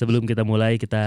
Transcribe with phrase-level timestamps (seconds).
[0.00, 1.04] Sebelum kita mulai kita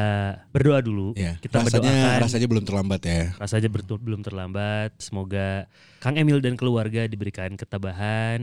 [0.53, 1.17] berdoa dulu.
[1.17, 3.33] Ya, Kita rasanya rasanya belum terlambat ya.
[3.41, 4.93] rasanya bertu- belum terlambat.
[5.01, 5.65] Semoga
[5.97, 8.37] Kang Emil dan keluarga diberikan ketabahan.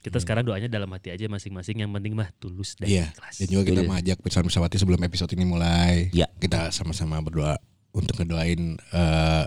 [0.00, 1.84] Kita sekarang doanya dalam hati aja masing-masing.
[1.84, 3.12] Yang penting mah tulus dan Iya.
[3.12, 3.44] ikhlas.
[3.44, 6.08] Dan juga kita mengajak pesan pesawati sebelum episode ini mulai.
[6.16, 6.32] Ya.
[6.40, 7.60] Kita sama-sama berdoa
[7.92, 9.44] untuk ngedoain eh,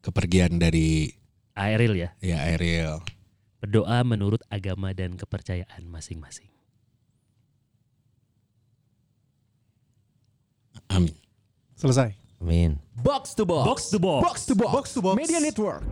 [0.00, 1.12] kepergian dari
[1.52, 2.16] Aeril ya.
[2.24, 3.04] ya Ariel.
[3.60, 6.48] Berdoa menurut agama dan kepercayaan masing-masing.
[10.90, 11.14] Amin.
[11.76, 12.14] Selesai.
[12.40, 12.78] Amin.
[13.02, 13.66] Box to box.
[13.66, 14.26] Box to box.
[14.26, 14.72] Box to box.
[14.72, 15.16] Box to box.
[15.16, 15.82] Media Network.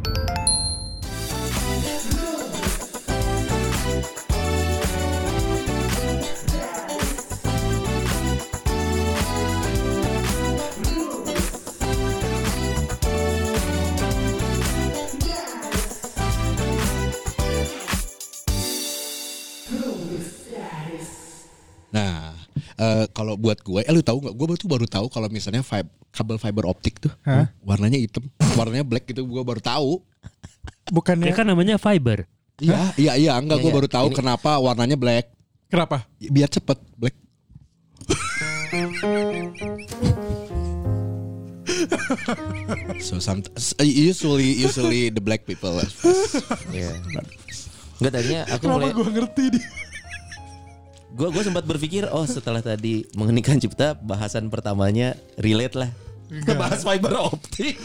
[21.94, 22.23] Nah,
[22.76, 24.34] eh, kalau buat gue, eh lu tahu nggak?
[24.34, 27.50] Gue tuh baru tahu kalau misalnya fib- kabel fiber optik tuh Hah?
[27.60, 28.22] warnanya hitam,
[28.54, 29.22] warnanya black gitu.
[29.22, 30.00] Gue baru tahu.
[30.88, 32.24] Bukannya Ya kan namanya fiber.
[32.62, 33.32] Iya, iya, iya.
[33.34, 33.76] Enggak, Iya, gue iya.
[33.82, 35.26] baru tahu Ini- kenapa warnanya black.
[35.66, 36.06] kenapa?
[36.20, 37.14] Biar cepet black.
[43.00, 43.42] so some,
[43.80, 45.80] usually usually the black people
[46.72, 46.90] Iya.
[48.00, 49.60] Enggak tadinya aku Kenapa mulai gue ngerti di
[51.14, 55.90] gua gua sempat berpikir oh setelah tadi mengeningkan cipta bahasan pertamanya relate lah.
[56.58, 57.78] Bahas fiber optik.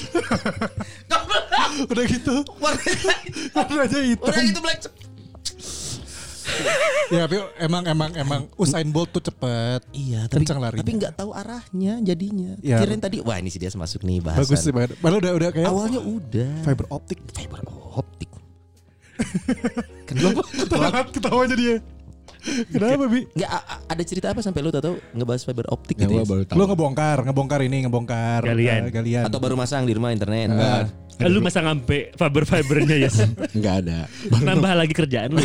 [1.86, 3.16] Udah gitu Warnanya
[3.54, 4.80] Warnanya hitam udah itu black.
[7.14, 10.82] Ya tapi emang emang emang Usain Bolt tuh cepet Iya, tapi Kencang larinya.
[10.82, 12.58] tapi nggak tahu arahnya jadinya.
[12.60, 12.82] Ya.
[12.82, 14.42] Kirain tadi wah ini sih dia masuk nih bahasan.
[14.44, 16.52] Bagus sih banget Padahal udah udah kayak Awalnya udah.
[16.66, 17.62] Fiber optik fiber
[17.96, 18.30] optik.
[20.10, 21.76] Kenapa ketawa ketawanya dia
[22.42, 23.28] Kenapa Bi?
[23.42, 26.24] A- ada cerita apa sampai lu tahu ngebahas fiber optik ya gitu ya?
[26.24, 28.82] baru tahu Lo ngebongkar Ngebongkar ini Ngebongkar Galian.
[28.82, 30.48] eh, Galian Atau baru masang di rumah internet?
[30.50, 30.88] Enggak.
[31.16, 33.12] Eh, Lu masa ngampe fiber-fibernya ya?
[33.60, 34.08] nggak ada
[34.40, 35.44] Nambah lagi kerjaan lu.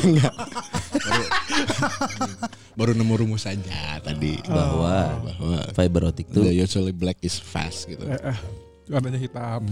[2.75, 7.87] baru nemu rumus saja tadi Bahwa bahwa fiber optik tuh the usually black is fast
[7.87, 8.37] gitu Eh, eh,
[8.87, 9.67] Warnanya hitam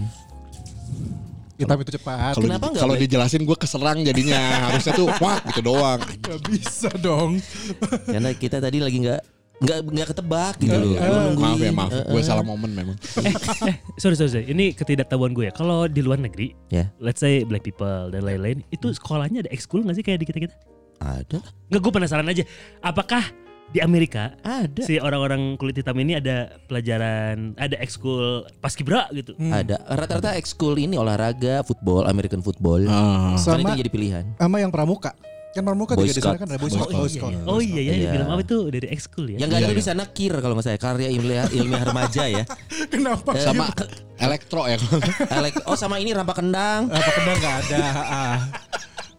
[1.53, 5.37] Hitam itu cepat kalau Kenapa di- nggak kalau dijelasin gue keserang jadinya harusnya tuh wah
[5.47, 7.37] gitu doang Gak bisa dong
[8.03, 9.21] karena kita tadi lagi nggak
[9.53, 10.97] nggak nggak ketebak gitu loh.
[10.97, 11.39] Nungguin.
[11.39, 12.25] maaf ya maaf Eh, gue eh.
[12.25, 13.31] salah momen memang eh,
[13.95, 14.45] sorry, sorry, sorry.
[14.45, 15.53] Ini ketidaktahuan gue ya.
[15.53, 16.91] Kalau di luar negeri, Ya.
[16.97, 20.55] let's say black people dan lain-lain, itu sekolahnya ada ekskul nggak sih kayak di kita-kita?
[20.99, 22.43] Ada, Nggak, gue penasaran aja.
[22.81, 23.23] Apakah
[23.69, 29.33] di Amerika ada, si orang-orang kulit hitam ini ada pelajaran, ada ekskul paskibra gitu?
[29.39, 29.79] ada.
[29.87, 32.83] Rata-rata ekskul ini olahraga, football, American football.
[32.85, 33.33] Ah.
[33.33, 34.23] Kan Sama itu jadi pilihan.
[34.35, 35.13] sama yang pramuka
[35.53, 36.97] Kan pramuka Boy juga di sana kan ada Boy Scout Scout.
[36.97, 37.33] Boy Scout.
[37.45, 38.09] Oh iya ya, Iya.
[38.17, 39.37] film apa itu dari ekskul ya?
[39.37, 39.77] Yang Iya, ada iya.
[39.77, 42.41] di sana kir kalau nggak saya karya ilmiah ilmiah remaja ya.
[42.93, 43.37] Kenapa?
[43.37, 43.69] Eh, sama
[44.17, 44.81] elektro ya
[45.29, 46.89] elek- oh sama ini rampak kendang.
[46.89, 47.85] Apa kendang gak ada.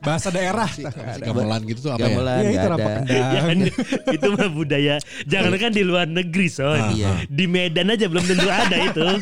[0.04, 0.69] Bahasa daerah
[1.19, 3.42] gamelan gitu tuh apa ya Gamelan Iya itu nggak apa kendang Ya
[4.15, 4.94] itu mah budaya.
[5.25, 6.81] Jangan kan di luar negeri, son.
[6.92, 7.25] Iya.
[7.26, 9.04] Di Medan aja belum tentu ada itu.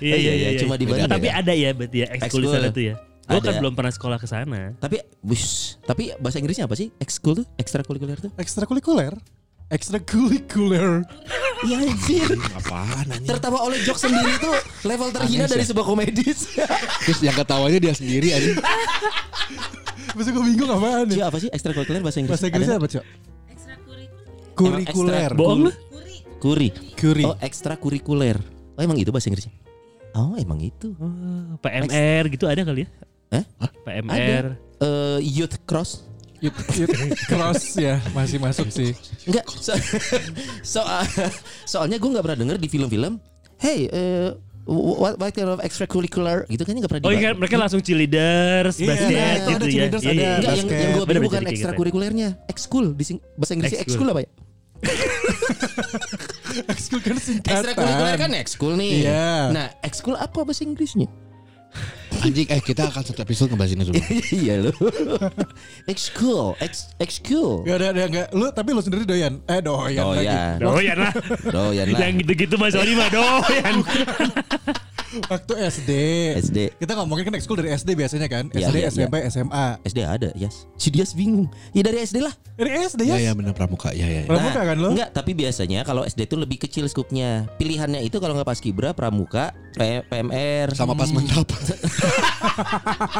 [0.00, 0.48] Iya, iya, iya.
[0.56, 1.12] Cuma di Bandung.
[1.12, 2.76] Tapi ada ya berarti ya ekskul di sana Ekskul.
[2.76, 2.94] tuh ya.
[3.30, 4.72] Gue kan belum pernah sekolah ke sana.
[4.80, 6.88] Tapi, bus, tapi bahasa Inggrisnya apa sih?
[6.96, 8.32] Ekskul tuh, ekstrakurikuler tuh?
[8.40, 9.12] Ekstrakurikuler
[9.70, 11.06] Ekstrakurikuler
[11.60, 12.26] Iya anjir.
[12.52, 16.50] apaan anjing Tertawa oleh jok sendiri tuh level terhina dari sebuah komedis.
[17.06, 18.58] terus yang ketawanya dia sendiri anjing
[20.10, 22.34] Masa gue bingung apaan Cio ya apa sih ekstrakurikuler bahasa Inggris?
[22.34, 23.04] Bahasa Inggrisnya Ada apa Cok?
[24.52, 25.72] Kurikuler Bohong lu?
[26.40, 26.68] Kuri.
[26.96, 28.40] Kuri Oh ekstrakurikuler.
[28.74, 29.52] Oh emang itu bahasa Inggrisnya?
[30.16, 30.90] Oh emang itu.
[30.98, 32.88] Oh, PMR gitu ada kali ya?
[33.30, 33.44] Eh?
[33.86, 34.58] PMR.
[34.80, 36.09] Eh, youth cross.
[36.40, 36.96] Youth, youth
[37.28, 38.96] cross ya masih masuk sih
[39.28, 39.44] Enggak.
[39.50, 39.76] So,
[40.80, 41.04] soal
[41.64, 43.20] soalnya gue nggak pernah denger di film-film.
[43.60, 44.32] Hey, eh,
[44.64, 48.88] what, what kind of extracurricular gitu kan nggak pernah Oh iya, mereka langsung cheerleaders, Iya,
[48.88, 49.68] basket iya, gitu ada ya.
[49.68, 49.98] Iya, ada.
[50.00, 50.32] iya, Enggak, iya.
[50.32, 50.80] yang, basket.
[50.80, 54.08] yang gue bener, bukan ekstrakurikulernya, ekskul di sing- bahasa Inggrisnya Ekskul.
[54.08, 54.30] apa ya?
[56.66, 58.92] Ekskul kan singkatan Ekstrakurikuler kan ekskul nih.
[59.04, 59.28] Iya.
[59.52, 61.06] Nah, ekskul apa bahasa Inggrisnya?
[62.20, 64.04] Anjing eh kita akan satu episode ngebahas ini semua
[64.44, 64.72] iya lo.
[65.88, 67.64] ekskul, eks ekskul.
[67.64, 68.26] Gak ada, ada gak.
[68.36, 69.40] Lu tapi lu sendiri doyan.
[69.48, 70.26] Eh doyan, lagi.
[70.28, 70.56] Doyan.
[70.60, 71.12] Doyan lah.
[71.48, 72.00] Doyan lah.
[72.00, 73.74] Yang gitu-gitu Mas Oli mah doyan.
[75.10, 75.90] Waktu SD.
[76.38, 76.58] SD.
[76.78, 78.46] Kita ngomongin kan ekskul dari SD biasanya kan.
[78.50, 79.66] Iya, SD, iya, SMP, SMA.
[79.82, 80.70] SD ada, yes.
[80.78, 81.50] Si Dias bingung.
[81.72, 82.30] Ya dari SD lah.
[82.54, 83.30] Dari SD ya ya.
[83.30, 84.28] ya bener pramuka ya ya, ya.
[84.28, 84.94] Pramuka kan lo?
[84.94, 87.50] Enggak, tapi biasanya kalau SD itu lebih kecil skupnya.
[87.58, 90.70] Pilihannya itu kalau nggak pas kibra, pramuka, P- PMR.
[90.78, 91.48] sama pas mantap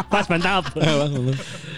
[0.07, 0.65] Pas mantap.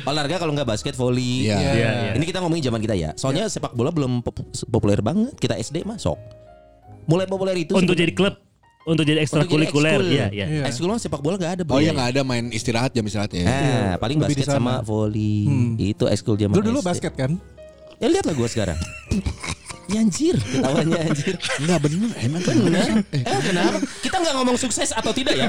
[0.02, 1.46] olahraga kalau nggak basket, volley.
[1.46, 1.56] Iya.
[1.56, 1.90] Iya, iya.
[2.12, 3.10] Ini kita ngomongin zaman kita ya.
[3.14, 5.32] Soalnya sepak bola belum pop- populer banget.
[5.38, 6.18] Kita SD mah sok.
[7.02, 8.38] Mulai populer itu Untuk jadi klub,
[8.84, 10.10] untuk jadi Untuk jadi ekstrakurikuler, ekskul.
[10.10, 10.46] iya, iya.
[10.48, 10.62] Iya.
[10.66, 11.62] Ekskul mah sepak bola nggak ada.
[11.62, 11.78] Oh Bro.
[11.78, 13.42] iya nggak ada main istirahat jam istirahatnya.
[13.44, 15.46] Ah, paling Lebih basket sama volley.
[15.46, 15.72] Hmm.
[15.76, 16.88] Itu ekskul zaman Lu dulu SD.
[16.88, 17.38] basket kan?
[17.96, 18.78] Ya lihatlah gua sekarang.
[19.88, 21.34] ya anjir, ketawanya anjir.
[21.60, 22.88] Enggak bener emang Benar.
[23.12, 23.78] Eh, kenapa?
[24.02, 25.48] Kita nggak ngomong sukses atau tidak ya?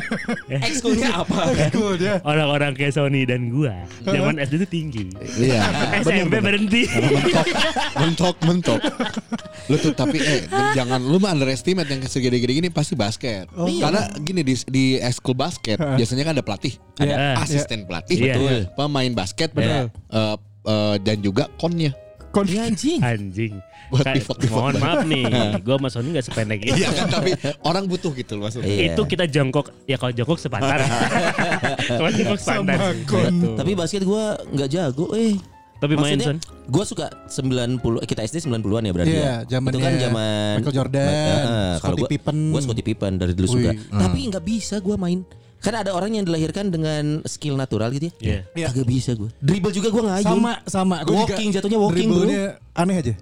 [0.62, 1.52] Ekskulnya apa?
[1.98, 2.22] Dia.
[2.24, 5.04] Orang-orang kayak Sony dan gua, zaman SD itu tinggi.
[5.38, 5.62] Iya.
[6.06, 6.86] SMP berhenti.
[6.90, 7.48] mentok,
[7.98, 8.80] mentok, mentok.
[9.72, 10.44] Lu tuh tapi eh
[10.75, 13.48] jangan lu mah underestimate yang segede-gede gini pasti basket.
[13.54, 17.14] Karena gini di di ekskul basket biasanya kan ada pelatih, Ada.
[17.14, 18.34] ada asisten pelatih, Iya.
[18.36, 18.58] betul.
[18.75, 19.90] Pemain basket, Betul.
[19.90, 20.36] Eh,
[20.68, 21.92] eh, dan juga konnya.
[22.34, 22.98] Kon Ya anjing.
[22.98, 23.54] Anjing.
[23.88, 24.82] Buat Kayak- pivot-pivot mohon banget.
[24.82, 25.24] maaf nih,
[25.66, 26.74] gua sama Sony gak sependek itu.
[26.74, 27.30] Iya kan tapi
[27.62, 28.66] orang butuh gitu loh maksudnya.
[28.66, 28.84] Iya.
[28.90, 30.82] Itu kita jongkok, ya kalau jongkok sepantar.
[31.94, 32.78] Kalau jongkok sepantar.
[33.06, 33.36] kon.
[33.54, 35.38] Tapi basket gua nggak jago eh.
[35.76, 36.38] Tapi main Maksudnya, Son.
[36.66, 39.36] Gue suka 90 eh, kita SD 90-an ya berarti Iya, ya.
[39.46, 42.38] zamannya Itu kan zaman Michael Jordan, kalau Scottie gua- Pippen.
[42.48, 43.70] Gua Scottie Pippen dari dulu suka.
[43.70, 43.92] Wih.
[43.92, 45.28] Tapi nggak bisa gua main.
[45.63, 48.13] Kan ada orang yang dilahirkan dengan skill natural gitu ya.
[48.19, 48.39] Iya.
[48.54, 48.68] Iya.
[48.69, 49.31] Kagak bisa gua.
[49.39, 50.27] Dribble juga gua ngayun.
[50.27, 50.95] Sama sama.
[51.01, 52.27] Gua juga Walking, jatuhnya walking, bro.
[52.75, 53.13] aneh aja.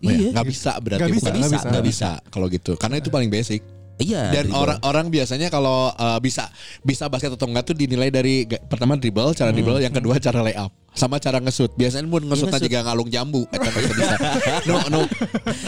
[0.00, 0.32] Iya.
[0.32, 1.36] Nggak bisa berarti Nggak bisa, bukan.
[1.36, 1.68] nggak bisa.
[1.68, 2.72] Nggak bisa kalau gitu.
[2.74, 3.60] Karena itu paling basic.
[4.00, 4.32] Iya.
[4.32, 6.48] Dan orang-orang biasanya kalau uh, bisa
[6.80, 10.72] bisa basket atau enggak tuh dinilai dari pertama dribble, cara dribble, yang kedua cara layup,
[10.96, 11.76] sama cara nge-shoot.
[11.76, 12.64] Biasanya pun nge-shoot nge-shoot.
[12.64, 14.16] juga ngalung jambu, eta bisa bisa.
[14.72, 15.04] No no.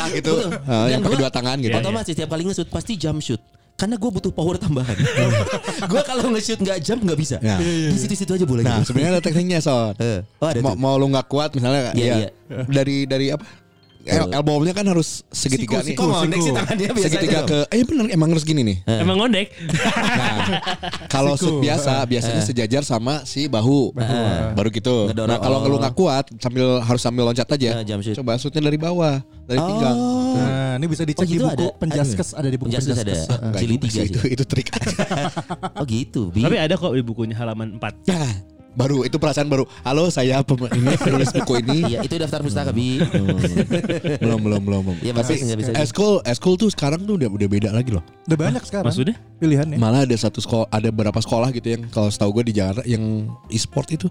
[0.00, 0.48] Nah gitu.
[0.48, 1.76] Uh, yang Dan pakai gua- dua tangan gitu.
[1.76, 3.42] Iya, Otomatis setiap kali nge-shoot pasti jump shoot.
[3.82, 4.94] Karena gue butuh power tambahan.
[5.90, 7.42] gue kalau nge-shoot nggak jump nggak bisa.
[7.42, 7.58] Ya.
[7.58, 8.62] Di situ-situ aja boleh.
[8.62, 9.98] Nah, sebenarnya ada tekniknya, Son.
[9.98, 10.78] Eh, oh ada mau, tuh.
[10.78, 12.30] mau lu nggak kuat misalnya Iya, ya, iya.
[12.70, 13.42] dari dari apa?
[14.02, 15.86] El, elbow-nya kan harus segitiga Siku, nih.
[15.88, 16.42] siku, Kok ngondek siku.
[16.42, 18.76] sih tangannya biasa segitiga ke eh bener emang harus gini nih.
[18.98, 19.46] Emang ngondek.
[19.62, 20.36] Nah,
[21.06, 21.60] kalau Siku.
[21.60, 23.94] biasa biasanya sejajar sama si bahu.
[24.52, 25.06] Baru gitu.
[25.06, 25.28] Ngedorong.
[25.28, 25.68] Nah, kalau Oh.
[25.68, 27.78] lu nggak kuat sambil harus sambil loncat aja.
[27.78, 28.16] Nah, shoot.
[28.16, 29.94] Coba shootnya dari bawah, dari pinggang.
[29.94, 30.34] Oh.
[30.34, 31.78] Nah, ini bisa dicek Oh, di gitu buku ada?
[31.78, 33.04] penjaskes ada di buku Penjaskes ada.
[33.04, 33.38] penjaskes.
[33.38, 34.08] Enggak tiga sih, sih.
[34.08, 34.90] itu itu trik aja.
[35.78, 36.22] Oh gitu.
[36.30, 36.42] Bi.
[36.42, 38.08] Tapi ada kok di bukunya halaman 4.
[38.72, 39.68] Ya, baru itu perasaan baru.
[39.84, 40.40] Halo, saya
[40.72, 41.92] ini penulis buku ini.
[41.92, 42.96] Iya itu daftar pustaka bi.
[43.04, 44.82] belum belum belum.
[44.88, 44.96] belum.
[45.04, 45.70] Iya, Tapi masih nggak bisa.
[45.76, 48.00] eskul eskul tuh sekarang tuh udah udah beda lagi loh.
[48.24, 48.88] Udah banyak sekarang.
[48.88, 49.16] Maksudnya?
[49.36, 49.76] Pilihannya.
[49.76, 53.28] Malah ada satu sekolah, ada beberapa sekolah gitu yang kalau setahu gue di Jakarta yang
[53.52, 54.08] e-sport itu.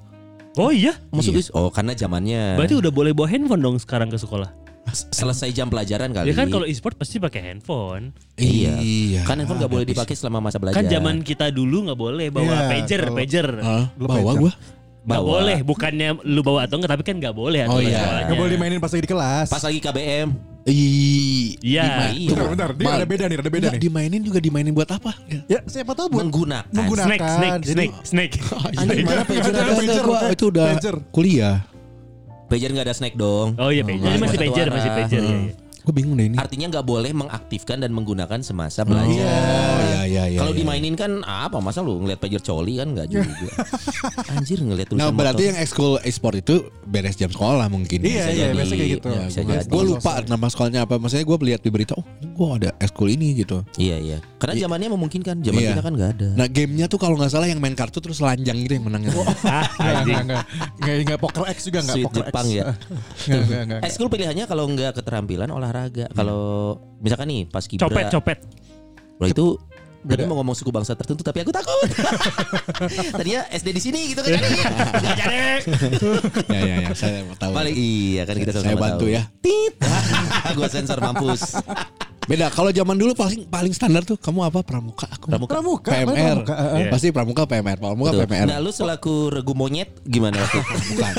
[0.60, 0.94] Oh iya.
[1.10, 1.50] Masuk bis.
[1.58, 2.60] Oh karena zamannya.
[2.62, 4.52] Berarti udah boleh bawa handphone dong sekarang ke sekolah.
[4.90, 6.28] Selesai jam pelajaran kali.
[6.28, 8.12] Ya kan kalau e-sport pasti pakai handphone.
[8.36, 9.24] Iya.
[9.24, 10.78] Kan handphone nggak boleh dipakai selama masa belajar.
[10.78, 13.48] Kan zaman kita dulu nggak boleh bawa Iya, pager, kalau- pager.
[13.96, 14.54] Lu bawa gua.
[15.02, 15.42] Bawa.
[15.42, 18.22] boleh, bukannya lu bawa atau enggak, tapi kan nggak boleh Oh, iya.
[18.22, 19.50] Gak boleh dimainin pas lagi di kelas.
[19.50, 20.30] Pas lagi KBM.
[20.62, 22.14] Iya.
[22.14, 22.30] Iya.
[22.30, 22.70] Bentar, bentar.
[22.78, 23.82] Dia ada beda nih, ada beda Nggak, nih.
[23.82, 25.18] dimainin juga dimainin buat apa?
[25.26, 25.42] Ya.
[25.48, 26.70] Ya, siapa tahu buat Menggunakan.
[26.70, 27.10] Menggunakan.
[27.10, 28.34] Snake, snake, Jadi- snake, snake.
[28.78, 30.96] Anjing mana pager Ada gua itu udah pager.
[31.10, 31.56] kuliah.
[32.52, 33.56] Pager nggak ada snack dong.
[33.56, 34.12] Oh iya, pager.
[34.12, 35.24] Ini masih pager, masih pager.
[35.24, 35.54] iya, iya.
[35.82, 36.38] Gue bingung deh ini.
[36.38, 39.10] Artinya nggak boleh mengaktifkan dan menggunakan semasa belajar.
[39.10, 40.40] Oh iya iya iya.
[40.40, 40.60] Kalau iya.
[40.62, 43.28] dimainin kan apa masa lu ngeliat pager coli kan nggak juga.
[44.34, 45.50] Anjir ngeliat tulisan Nah berarti motor.
[45.50, 46.56] yang ekskul e-sport itu
[46.86, 48.00] beres jam sekolah mungkin.
[48.00, 48.56] Iya, Bisa iya, jadi.
[48.56, 49.08] biasa kayak gitu.
[49.10, 50.96] Ya, bisa gue lupa nama sekolahnya apa.
[50.96, 53.66] Maksudnya gue lihat di berita, oh gue ada ekskul ini gitu.
[53.76, 54.18] Iya iya.
[54.38, 55.36] Karena zamannya memungkinkan.
[55.42, 55.72] Zaman Iya.
[55.76, 56.28] kita kan nggak ada.
[56.38, 59.18] Nah gamenya tuh kalau nggak salah yang main kartu terus lanjang gitu yang Enggak,
[60.04, 60.44] enggak, enggak.
[60.82, 62.54] Enggak, poker X juga enggak Sweet poker Jepang X.
[62.54, 62.64] ya.
[63.32, 63.80] Enggak, enggak, enggak.
[63.88, 66.06] Ekskul pilihannya kalau nggak keterampilan olahraga.
[66.12, 66.44] Kalau
[67.00, 67.88] misalkan nih pas kibra.
[67.88, 68.38] Copet, copet.
[69.16, 69.46] Bro itu
[70.02, 70.34] Tadi Beda.
[70.34, 71.86] mau ngomong suku bangsa tertentu tapi aku takut.
[73.22, 74.34] Tadinya SD di sini gitu kan.
[74.34, 74.50] Jadi.
[76.58, 77.54] ya ya ya saya mau tahu.
[77.54, 79.14] Paling iya kan kita Saya sama-sama bantu tahu.
[79.14, 79.24] ya.
[79.46, 79.74] Tit.
[80.58, 81.54] Gua sensor mampus.
[82.26, 85.30] Beda kalau zaman dulu paling paling standar tuh kamu apa pramuka aku.
[85.30, 85.54] Pramuka.
[85.54, 86.10] Pramuka, PMR.
[86.10, 86.66] pramuka, eh.
[86.82, 86.90] Iya.
[86.90, 87.78] Pasti pramuka PMR.
[87.78, 88.26] Pramuka Betul.
[88.26, 88.48] PMR.
[88.50, 90.66] Nah, lu selaku regu monyet gimana waktu?
[90.98, 91.14] Bukan.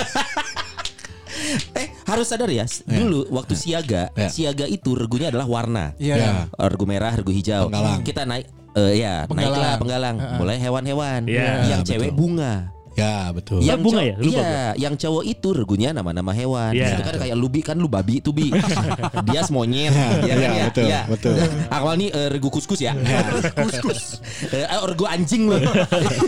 [1.75, 4.29] Eh, harus sadar ya, dulu waktu siaga, Ya.
[4.29, 5.93] siaga itu regunya adalah warna.
[5.97, 6.15] Iya.
[6.17, 6.31] Ya.
[6.69, 7.69] Regu merah, regu hijau.
[7.69, 8.01] Penggalang.
[8.03, 9.53] Kita naik eh ya, Penggalang.
[9.53, 10.17] naiklah penggalang.
[10.41, 11.21] Mulai hewan-hewan.
[11.29, 11.49] Iya.
[11.69, 11.93] Yang Betul.
[11.97, 12.55] cewek bunga.
[13.03, 13.59] Ya betul.
[13.63, 13.75] Iya.
[13.75, 14.15] bunga ya?
[14.19, 16.73] Lupa Iya, yang cowok itu regunya nama-nama hewan.
[16.73, 16.95] Iya.
[16.95, 18.49] Itu kan kayak lubi kan lu babi itu bi.
[19.27, 19.91] Dia monyet.
[20.23, 20.65] Iya, Iya iya, ya?
[20.71, 21.01] betul, Iya.
[21.11, 21.35] betul.
[21.69, 22.93] Awal nih eh, regu kuskus ya.
[23.67, 24.23] kuskus.
[24.55, 25.59] Eh, oh, regu anjing loh.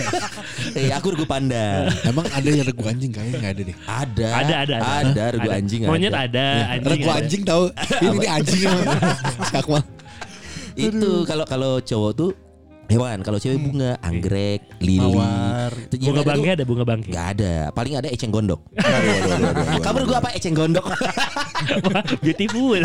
[0.79, 1.89] eh, aku regu panda.
[2.03, 3.77] Emang ada yang regu anjing kayaknya nggak ada deh.
[3.87, 4.27] Ada.
[4.43, 4.93] Ada, ada, ada.
[5.15, 6.23] Ada regu anjing Monyet ada.
[6.27, 7.19] ada, anjing Regu ada.
[7.23, 7.65] anjing tahu.
[8.03, 8.87] Ini nih anjing emang.
[9.45, 9.83] Si Akmal.
[10.75, 12.31] Itu kalau kalau cowok tuh
[12.87, 15.01] hewan, kalau cewek bunga, anggrek, lili.
[15.01, 15.73] Mawar.
[15.91, 17.11] Bunga bangke ada bunga bangke.
[17.11, 18.61] Nggak ada, paling ada eceng gondok.
[19.85, 20.85] Kamu regu apa eceng gondok?
[22.25, 22.81] Beautiful.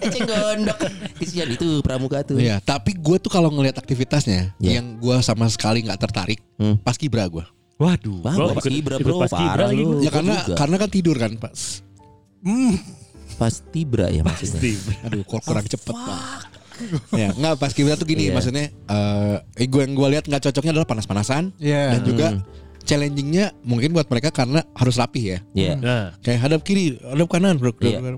[0.00, 0.78] eceng gondok.
[1.16, 2.38] Kesian itu pramuka tuh.
[2.38, 4.80] Iya, tapi gue tuh kalau ngelihat aktivitasnya Iya.
[4.80, 6.76] yang gue sama sekali nggak tertarik, Hmm.
[6.80, 7.44] pas kibra gue.
[7.80, 9.24] Waduh, Wah, gua gua paskibra, bro.
[9.24, 10.04] paskibra Parah lagi lu.
[10.04, 10.52] Ya karena juga.
[10.52, 11.80] karena kan tidur kan pas.
[13.40, 14.60] Pasti bra ya maksudnya.
[14.60, 14.94] Paskibra.
[15.08, 16.59] Aduh, kok kurang cepet pak.
[17.12, 18.34] Ya nggak pas kibra tuh gini Iya.
[18.34, 21.52] maksudnya eh eh, gue yang gue lihat nggak cocoknya adalah panas-panasan.
[21.56, 21.96] Iya.
[21.96, 22.26] dan juga
[22.80, 25.38] challengingnya mungkin buat mereka karena harus rapih ya.
[25.52, 25.72] Iya.
[25.76, 27.70] Nah, kayak hadap kiri hadap kanan bro.
[27.78, 28.16] Iya.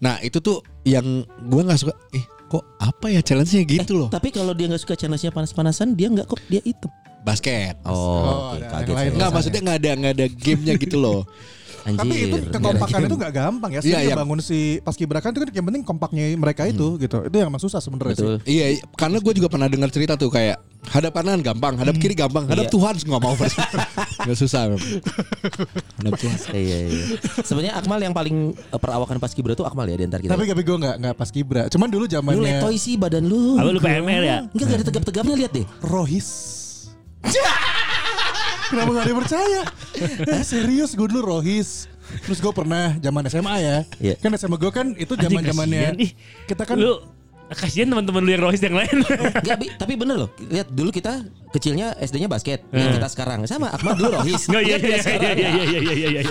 [0.00, 1.04] nah itu tuh yang
[1.44, 3.62] gue nggak suka eh kok apa ya challenge-nya?
[3.62, 4.08] Gitu loh.
[4.08, 6.90] Tapi kalau dia nggak suka challenge-nya panas-panasan, dia nggak kok dia hitam.
[7.20, 7.76] basket.
[7.84, 11.20] Oh, oke, yang kaget maksudnya nggak ada nggak ada gamenya gitu loh
[11.80, 11.98] Anjir.
[11.98, 13.80] Tapi itu kekompakan itu nggak gampang ya.
[13.80, 17.24] Sih Iya, yang- bangun si paskibraka itu kan yang penting kompaknya mereka itu gitu.
[17.24, 18.26] Itu yang emang susah sebenarnya sih.
[18.44, 22.12] Iya, iya, karena gue juga pernah dengar cerita tuh kayak hadap kanan gampang, hadap kiri
[22.12, 22.72] gampang, hadap Iya.
[22.72, 23.32] Tuhan nggak mau
[24.24, 24.62] nggak susah.
[24.68, 24.78] Bro.
[26.00, 26.36] Hadap Tuhan.
[26.52, 27.04] Iya, iya.
[27.40, 30.32] Sebenarnya Akmal yang paling eh, perawakan paskibra tuh Akmal ya di antara kita.
[30.32, 31.62] Tapi tapi gue nggak nggak paskibra.
[31.68, 33.56] Cuman dulu lu zamannya letoy sih badan lu.
[33.56, 34.38] apa lu PML ya?
[34.48, 35.66] Enggak gak ada tegap-tegapnya lihat deh.
[35.80, 36.28] Rohis.
[38.70, 39.60] Kenapa gak ada yang percaya?
[40.30, 41.90] Eh, serius gue dulu Rohis.
[42.26, 43.76] Terus gue pernah zaman SMA ya.
[43.98, 44.14] Iya.
[44.22, 45.98] Kan SMA gue kan itu zaman zamannya
[46.46, 47.02] kita kan lu
[47.52, 48.96] kasihan teman-teman lu yang rohis yang lain.
[49.40, 50.30] Enggak, Bi, tapi bener loh.
[50.40, 52.62] Lihat dulu kita kecilnya SD-nya basket.
[52.70, 54.46] Yang kita sekarang sama Akmal dulu rohis.
[54.46, 55.34] Enggak iya iya sekarang.
[55.34, 56.22] iya iya iya iya iya.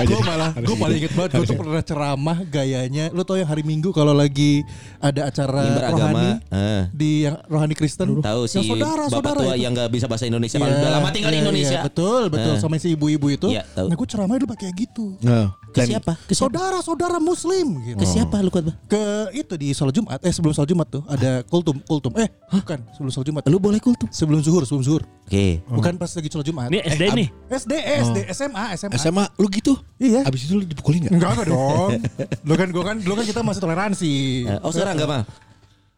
[0.00, 3.60] gue malah gue paling inget banget gue tuh pernah ceramah gayanya lu tau yang hari
[3.60, 4.62] Minggu kalau lagi
[4.96, 6.22] ada acara Mimbar rohani agama.
[6.48, 6.82] Eh.
[6.94, 9.62] di yang rohani Kristen Tahu yang si saudara bapak saudara tua itu.
[9.62, 11.74] yang nggak bisa bahasa Indonesia Iya, kalau udah lama tinggal di iya, Indonesia.
[11.74, 12.60] iya, betul betul Eh.
[12.60, 13.86] sama si ibu-ibu itu Iya, tahu.
[13.90, 16.12] nah gue ceramahnya dulu pakai gitu Nah, Ke dan- siapa?
[16.20, 16.46] Ke siapa?
[16.46, 18.78] saudara-saudara muslim gitu Ke siapa lu khotbah?
[18.86, 19.02] ke
[19.34, 23.10] itu di sholat Jumat eh sebelum sholat Jumat tuh ada kultum kultum eh bukan sebelum
[23.10, 24.06] sholat Jumat Lu boleh kultum.
[24.08, 25.66] sebelum zuhur sebelum zuhur Oke.
[25.66, 27.28] bukan pas lagi sholat Jumat Ini SD ab- nih.
[27.50, 29.74] SD SD SMA SMA SMA lu gitu?
[29.96, 30.22] Iya.
[30.22, 31.12] Abis itu lu dipukulin nggak?
[31.12, 31.90] Enggak enggak dong.
[32.46, 34.12] Lu kan gua kan dulu kan kita masih toleransi.
[34.44, 35.22] Eh, Oh sekarang enggak, Mal?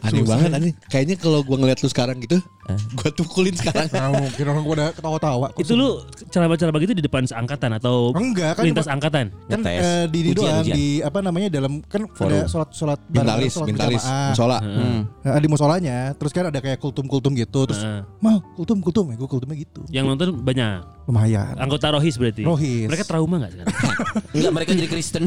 [0.00, 0.72] Aneh banget aneh.
[0.87, 2.38] Kayaknya kalau gua ngeliat lu sekarang gitu,
[2.98, 3.88] gua pukulin sekarang.
[3.88, 5.46] Nah, mungkin orang gua udah ketawa-tawa.
[5.56, 9.26] Itu lu ceramah-ceramah gitu di depan seangkatan atau Enggak, kan lintas gua- angkatan?
[9.44, 12.32] kan eh, di ini doang di apa namanya dalam kan Forum.
[12.34, 14.58] ada sholat sholat Bintalis, sholat bintalis, musola.
[14.60, 18.02] Nah, di musolanya terus kan ada kayak kultum-kultum gitu terus Heeh.
[18.18, 20.80] mal kultum kultum ya gua kultumnya gitu Yang nonton banyak.
[21.08, 22.44] lumayan Anggota rohis berarti.
[22.44, 22.84] Rohis.
[22.84, 23.76] Mereka trauma nggak sekarang?
[24.37, 25.22] Enggak, mereka jadi Kristen.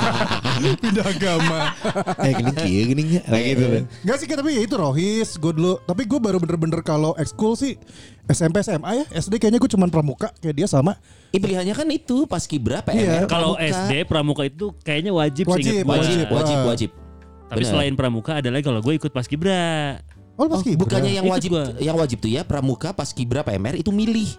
[0.80, 1.60] pindah agama
[2.20, 3.22] Eh gini kieu gini ya.
[3.24, 3.64] Kayak gitu.
[4.00, 7.74] Enggak sih tapi ya itu rohis gue dulu tapi gue baru bener-bener kalau ekskul sih
[8.24, 10.94] SMP SMA ya SD kayaknya gue cuman pramuka kayak dia sama
[11.28, 12.96] Ih, pilihannya kan itu pas kibra PMR.
[12.96, 13.18] Iya.
[13.24, 13.70] Kalau pramuka.
[13.76, 16.26] SD pramuka itu kayaknya wajib, Wajib, wajib, Wajib.
[16.28, 16.66] wajib, Ah.
[16.66, 16.90] wajib.
[17.46, 17.70] Tapi Benar.
[17.72, 19.98] selain pramuka ada lagi kalau gue ikut paskibra.
[20.34, 20.80] Oh, pas Oh, kibra.
[20.80, 21.74] bukannya yang wajib gua.
[21.76, 24.30] yang wajib tuh ya pramuka pas kibra PMR itu milih.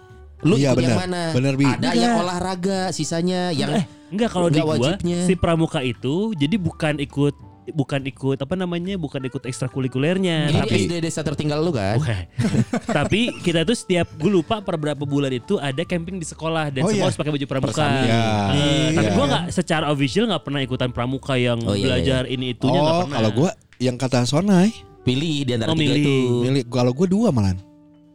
[0.42, 1.30] Lu Iya, ikut yang mana?
[1.30, 1.64] Benar, Bi.
[1.64, 5.18] Ada yang olahraga, sisanya yang Eh, enggak kalau di Enggak gua wajibnya.
[5.22, 7.34] si pramuka itu jadi bukan ikut
[7.68, 8.94] bukan ikut apa namanya?
[8.94, 11.94] bukan ikut ekstrakurikulernya, ini tapi SD desa tertinggal lu kan?
[11.94, 12.22] Bukan.
[12.98, 16.82] Tapi kita tuh setiap gue lupa per berapa bulan itu ada camping di sekolah dan
[16.82, 17.06] Oh, semua iya.
[17.06, 17.70] harus pakai baju pramuka.
[17.72, 18.06] Persami.
[18.06, 18.22] Ya.
[18.50, 19.14] Eh, tapi Iya.
[19.14, 22.92] gue nggak secara official nggak pernah ikutan pramuka yang Oh, iya, belajar ini itunya nggak
[22.92, 23.16] Oh, pernah.
[23.16, 24.70] kalau gua yang kata Sonai,
[25.02, 26.02] Pilih di antara Oh, tiga milih.
[26.02, 26.16] itu.
[26.42, 27.58] milih kalau gua dua malan.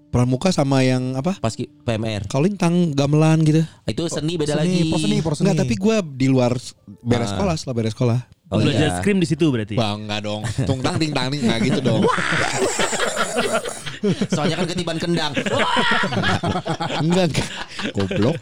[0.07, 1.35] Pramuka sama yang apa?
[1.35, 2.23] Pas PMR.
[2.25, 3.67] Kalintang gamelan gitu.
[3.83, 4.89] Itu seni beda seni, lagi.
[4.89, 5.43] por seni, seni.
[5.43, 6.55] Enggak, tapi gua di luar
[7.03, 7.31] beres Ah.
[7.35, 8.19] sekolah, setelah beres sekolah.
[8.47, 8.97] Oh, belajar iya.
[9.03, 9.75] scrim di situ berarti.
[9.75, 10.41] Bang, enggak dong.
[10.63, 12.03] Tung tang ting tang ting enggak gitu dong.
[14.31, 15.33] Soalnya kan ketiban kendang.
[17.03, 17.47] enggak, enggak.
[17.93, 18.37] Goblok.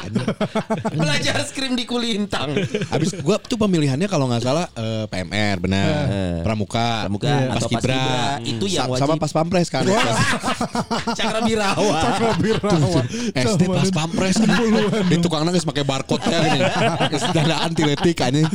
[0.95, 2.55] Belajar skrim di Kulintang.
[2.91, 5.87] Habis gua tuh pemilihannya kalau nggak salah eh, PMR benar.
[6.09, 6.39] Eh.
[6.43, 7.95] Pramuka, Pramuka atau Paskibra.
[7.95, 8.25] Paskibra.
[8.45, 9.23] Itu yang Sa- sama wajib.
[9.23, 9.83] pas pampres kan.
[11.19, 11.99] Cakra Birawa.
[13.35, 14.35] SD pas pampres
[15.07, 16.65] di tukang nangis pakai barcode nya gini.
[17.15, 18.47] Geus dadaan tiletik anjing.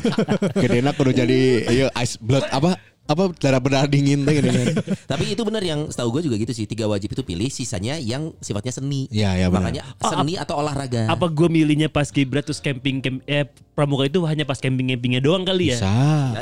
[0.57, 1.40] Gedena kudu jadi
[1.71, 2.76] ieu ice blood apa
[3.10, 4.66] apa darah berdarah dingin gini kan.
[5.10, 6.70] Tapi itu benar yang setahu gue juga gitu sih.
[6.70, 9.10] Tiga wajib itu pilih, sisanya yang sifatnya seni.
[9.10, 9.74] Iya, iya, benar.
[9.74, 11.10] Makanya seni atau olahraga.
[11.10, 15.18] Apa gue milihnya pas kibra terus camping camp eh pramuka itu hanya pas camping campingnya
[15.18, 15.78] doang kali ya?
[15.82, 15.94] Bisa,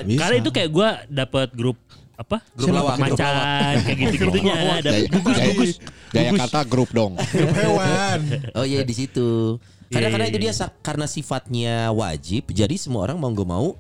[0.05, 0.21] bisa.
[0.21, 1.81] Karena itu kayak gue dapat grup
[2.21, 2.45] apa?
[2.53, 4.55] Grup lawak, grup macan kayak gitu gitunya.
[4.85, 5.73] Ada gugus gugus.
[6.13, 7.17] gaya kata grup dong.
[7.65, 8.21] hewan.
[8.53, 9.57] Oh iya di situ.
[9.89, 10.53] Karena Iya, karena iya, itu dia
[10.85, 13.73] karena sifatnya wajib, jadi semua orang mau nggak mau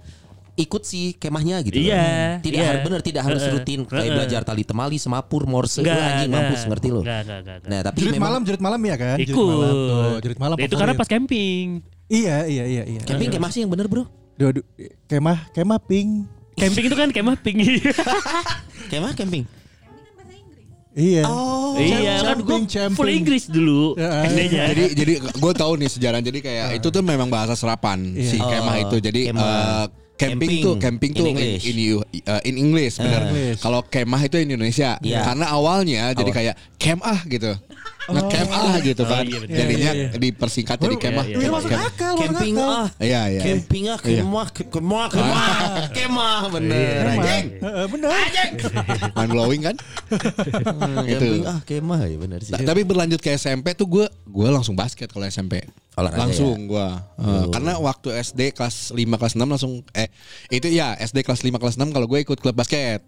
[0.59, 1.79] ikut si kemahnya gitu.
[1.79, 2.69] Iya, Tidak iya.
[2.69, 4.11] harus benar, tidak harus rutin kayak heeh.
[4.13, 6.43] belajar tali temali, semapur, morse, lu anjing enggak.
[6.45, 7.01] mampus ngerti lo.
[7.01, 9.17] Nah, tapi Jerit memang malam, jerit malam ya kan?
[9.17, 9.47] Jerit Ikut.
[9.49, 10.57] malam tuh, jerit malam.
[10.57, 11.67] Nah, itu karena pas camping.
[12.09, 13.01] Iya, iya, iya, iya.
[13.03, 14.03] camping kemah sih yang bener bro.
[14.35, 14.65] Duh, duh,
[15.07, 16.27] kemah, kemah pink.
[16.55, 17.59] Camping itu kan kemah ping.
[18.91, 19.47] Kemah camping.
[20.91, 21.23] Iya.
[21.23, 21.79] Oh.
[21.79, 22.59] iya kan gue
[22.91, 24.63] full Inggris dulu Ya, SD-nya.
[24.67, 28.51] jadi jadi gue tahu nih sejarah jadi kayak itu tuh memang bahasa serapan si Iya.
[28.51, 29.47] kemah Oh, itu jadi kemah.
[29.47, 29.87] eh,
[30.19, 30.61] camping, Camping.
[30.61, 31.63] tuh camping In tuh in, English.
[31.63, 31.77] in,
[32.21, 33.59] eh, in English benar English.
[33.59, 35.23] kalau kemah itu Indonesia Iya.
[35.23, 36.37] karena awalnya jadi Awal.
[36.37, 37.55] kayak kem ah gitu
[38.09, 39.21] ngecamp ah gitu kan.
[39.23, 39.53] iya bener.
[39.55, 40.17] Jadinya Iya, iya.
[40.17, 41.25] dipersingkat jadi Oh, kemah.
[41.25, 42.87] iya, Iya masuk akal, Camping ah.
[42.99, 43.41] Iya iya.
[43.43, 45.49] Camping ah, kemah, ke- kemah, kemah,
[45.93, 47.01] kemah, bener.
[47.05, 47.47] Iya, Anjing.
[47.61, 48.09] Heeh, bener.
[49.15, 49.77] Mind blowing kan?
[50.09, 51.21] Hmm, Gitu.
[51.21, 52.53] Camping ah, kemah ya bener sih.
[52.53, 55.61] Ta- Tapi berlanjut ke SMP tuh gue gue langsung basket kalau SMP.
[55.99, 56.89] Olahraga langsung gue
[57.19, 57.51] Oh.
[57.51, 60.07] karena waktu SD kelas 5 kelas 6 langsung eh
[60.49, 63.03] itu ya SD kelas 5 kelas 6 kalau gue ikut klub basket.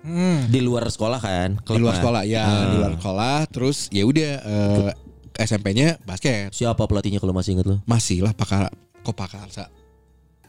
[0.51, 1.63] Di luar sekolah kan?
[1.63, 4.93] di luar sekolah ya di luar sekolah terus ya udah eh,
[5.39, 6.51] SMP-nya basket.
[6.51, 7.79] Siapa pelatihnya kalau masih inget lo?
[7.87, 9.71] masih lah pakar kok pakar sa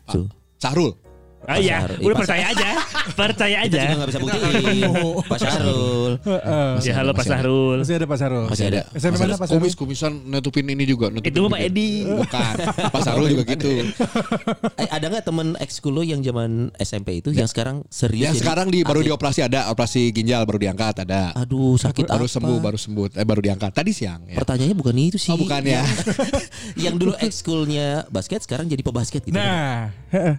[0.10, 0.25] Tuh.
[0.57, 0.98] Sahrul
[1.41, 2.69] Ah iya, udah percaya aja.
[3.17, 3.81] Percaya Kita aja.
[3.89, 4.91] juga gak bisa buktiin.
[5.25, 6.12] Pak Syahrul.
[6.21, 6.69] Heeh.
[6.86, 7.39] Ya halo Pak masih ada.
[7.41, 7.75] Sahrul.
[7.81, 8.45] Masih ada Pak Sarul.
[8.45, 8.81] Masih ada.
[8.93, 9.57] SMP mana Pak Sarul?
[9.57, 11.65] kumis kumisan nutupin ini juga nutupin Itu mah Pak.
[11.65, 11.89] Edi.
[12.21, 12.55] bukan
[12.93, 13.69] Pak Sahrul juga gitu
[14.81, 18.31] Eh, ada nggak temen ekskul lo yang zaman SMP itu yang sekarang serius?
[18.31, 22.33] yang sekarang di baru dioperasi ada operasi ginjal baru diangkat ada Aduh sakit baru apa?
[22.33, 24.38] sembuh baru sembuh eh baru diangkat tadi siang ya.
[24.38, 25.33] Pertanyaannya bukan itu sih.
[25.33, 25.81] Oh, bukan ya.
[26.77, 29.36] yang dulu ekskulnya basket sekarang jadi pebasket gitu.
[29.36, 30.36] Nah, heeh.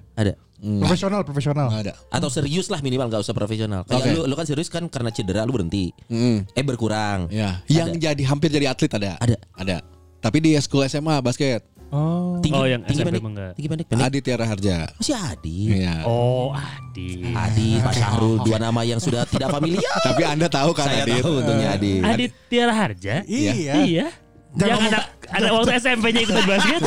[0.62, 0.78] Ada.
[0.78, 1.69] profesional, profesional.
[1.69, 3.83] Ada Atau serius lah minimal nggak usah profesional.
[3.83, 4.11] Kayak Oke.
[4.14, 5.90] lu, lu kan serius kan karena cedera lu berhenti.
[6.07, 6.47] Mm.
[6.54, 7.26] Eh berkurang.
[7.28, 9.19] Ya, yang jadi hampir jadi atlet ada.
[9.19, 9.37] Ada.
[9.59, 9.76] Ada.
[10.23, 11.66] Tapi di school SMA basket.
[11.92, 12.40] Oh.
[12.40, 13.52] Tinggi, Oh, yang tinggi SMP pendek.
[13.52, 13.87] Tinggi pendek.
[13.90, 14.07] pendek.
[14.09, 14.76] Adit Tiara Harja.
[14.97, 15.59] Masih Adi.
[15.76, 15.95] Iya.
[16.09, 17.37] Oh, Adi.
[17.37, 19.92] Adi, Pak Syahrul, dua nama yang sudah tidak familiar.
[20.00, 21.21] Tapi Anda tahu kan Saya Adit?
[21.21, 22.00] tahu untungnya Adi.
[22.00, 23.21] Adit Tiara Harja.
[23.28, 23.85] Iya.
[23.85, 24.07] Iya.
[24.52, 26.80] Jangan yang ngomong- anak anak waktu SMP-nya ikutan basket.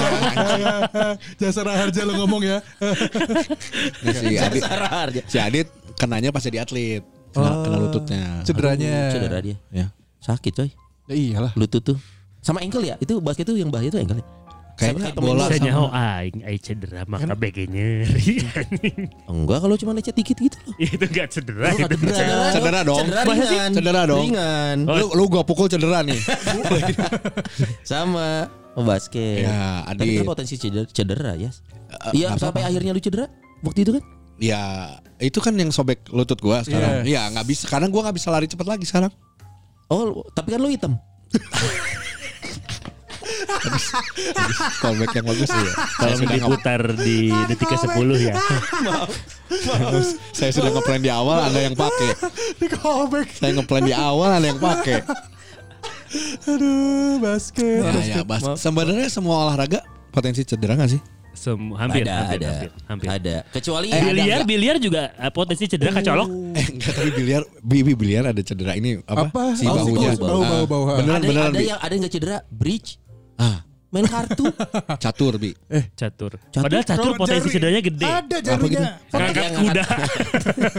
[1.41, 2.57] Jasa harja lo ngomong ya.
[4.05, 4.63] Nah, si Adit,
[5.25, 5.67] si Adit
[5.97, 7.01] kenanya pas jadi atlet.
[7.33, 8.21] Kena, kena lututnya.
[8.45, 9.11] Cederanya.
[9.11, 9.57] Cedera dia.
[9.73, 9.89] Ya.
[10.23, 10.69] Sakit coy.
[11.09, 11.51] Ya iyalah.
[11.57, 11.97] Lutut tuh.
[12.39, 12.95] Sama ankle ya?
[13.01, 14.21] Itu basket tuh yang bahaya tuh ankle.
[14.21, 14.25] ya?
[14.75, 18.43] Kayaknya bola Saya sama- nyaho aing aing cedera maka BG nyeri.
[19.31, 20.75] Enggak kalau cuma lecet dikit gitu loh.
[20.75, 21.87] Itu enggak cedera itu.
[21.87, 22.45] cedera.
[22.51, 22.99] Cedera dong.
[22.99, 23.51] Cedera Masa sih?
[23.55, 23.71] ringan.
[23.71, 24.19] Cedera dong.
[24.21, 24.77] Ringan.
[24.83, 24.95] Oh.
[24.99, 26.19] Lu, lu gua pukul cedera nih.
[27.89, 29.47] Sama oh, basket.
[29.47, 30.19] Ya, Tapi Adit.
[30.21, 31.49] kan potensi cedera, cedera ya.
[32.11, 32.69] Eh, Iya, nggak sampai apa-apa.
[32.75, 33.25] akhirnya lu cedera
[33.63, 34.03] waktu itu kan?
[34.35, 34.63] Ya,
[35.17, 37.07] itu kan yang sobek lutut gua sekarang.
[37.07, 39.11] Iya, nggak bisa karena gua nggak bisa lari cepat lagi sekarang.
[39.87, 40.99] Oh, tapi kan lu hitam.
[44.77, 45.63] Callback yang bagus ya.
[45.95, 48.33] Kalau diputar di detik ke-10 ya.
[50.31, 52.09] Saya sudah ngeplan di awal, Anda yang pakai.
[52.57, 53.27] Di callback.
[53.33, 55.01] Saya ngeplan di awal, Anda yang pakai.
[56.47, 57.81] Aduh, basket.
[57.83, 58.41] Ya, ya, bas.
[58.55, 61.01] Sebenarnya semua olahraga potensi cedera gak sih?
[61.35, 63.07] Sem hampir, ada, hampir, ada, hampir, hampir.
[63.11, 63.35] ada.
[63.51, 64.47] Kecuali Eh, ada biliar, nggak?
[64.47, 66.31] biliar juga eh, potensi cedera kecolok.
[66.55, 69.27] Eh, enggak tapi biliar, bibi biliar ada cedera ini apa?
[69.27, 69.51] Apa?
[69.51, 70.15] Si Oh, bahunya.
[70.15, 70.93] bau, bau, bau, Ah, bau, ha.
[70.95, 73.03] Beneran, ada, beneran, ada yang ada yang nggak cedera, bridge,
[73.35, 73.57] Ah,
[73.89, 74.47] main kartu.
[75.03, 75.51] catur, Bi.
[75.93, 76.35] Catur.
[76.45, 76.63] Catur.
[76.63, 78.05] Padahal catur Kalau potensi jari- cederanya gede.
[78.05, 78.81] Ada jarunya.
[79.09, 79.83] Ngangkat Yang kuda.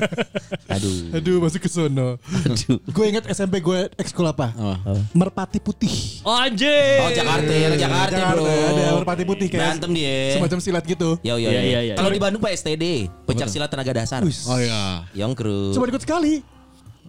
[0.76, 0.96] Aduh.
[1.14, 2.16] Aduh, masuk ke sono.
[2.18, 2.78] Aduh.
[2.86, 4.52] Gue inget SMP gue ekskul apa?
[4.52, 4.92] Apa?
[5.12, 6.20] Merpati Putih.
[6.22, 7.00] Oh anjir.
[7.00, 8.44] Oh Jakarta, ya, Jakarta, bro.
[8.44, 10.16] Ada merpati putih kayak Berantem dia.
[10.34, 11.08] semacam silat gitu.
[11.22, 11.60] Yo yo Iya, yo.
[11.62, 11.94] iya, iya.
[11.94, 12.84] Kalau di Bandung Pak STD,
[13.24, 14.20] pencak silat tenaga dasar.
[14.22, 15.06] Oh iya.
[15.14, 15.72] Yongkru.
[15.72, 16.42] Cuma ikut sekali.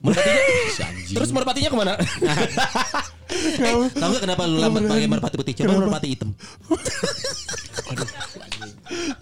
[0.01, 0.41] Merpatinya,
[0.77, 1.15] Si anjing.
[1.15, 1.93] terus merpatinya ke mana?
[3.67, 5.53] eh, tahu gak kenapa lu lambat pakai merpati putih?
[5.63, 6.29] Coba merpati hitam.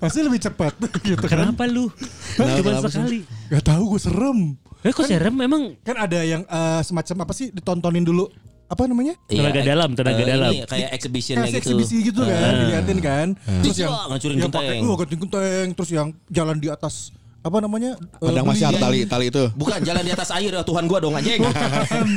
[0.01, 1.49] Pasti lebih cepat gitu kan.
[1.51, 1.89] Kenapa lu?
[2.37, 2.95] Kenapa, Cuma kenapa sih?
[3.01, 3.19] sekali.
[3.49, 4.39] Gak tahu gue serem.
[4.85, 8.29] Eh kok serem memang Kan ada yang eh, semacam apa sih ditontonin dulu
[8.65, 9.13] apa namanya?
[9.29, 10.51] Tenaga Iya, dalam, tenaga eh, dalam.
[10.53, 11.69] Ini kayak exhibitionnya Kasih gitu.
[11.69, 13.27] eksibisi gitu kan, diliatin kan.
[13.61, 14.57] Terus yang yang genteng.
[14.57, 17.13] pakai oh, genteng, terus yang jalan di atas
[17.45, 17.93] apa namanya?
[17.93, 18.81] eh, Pedang masyar beling.
[18.81, 19.43] tali tali itu.
[19.53, 21.37] Bukan jalan di atas air ya Tuhan gua dong anjing.
[21.37, 22.07] Bukan,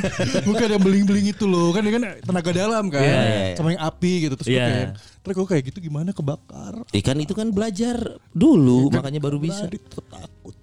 [0.41, 3.55] bukan yang beling-beling itu loh kan ini kan tenaga dalam kan Iya, iya, iya.
[3.55, 4.65] sama yang api gitu terus Iya.
[4.65, 4.87] kayak
[5.19, 7.95] terus gue kayak gitu gimana kebakar Ikan itu kan belajar
[8.31, 9.69] dulu makanya baru bisa.
[9.69, 10.55] Takut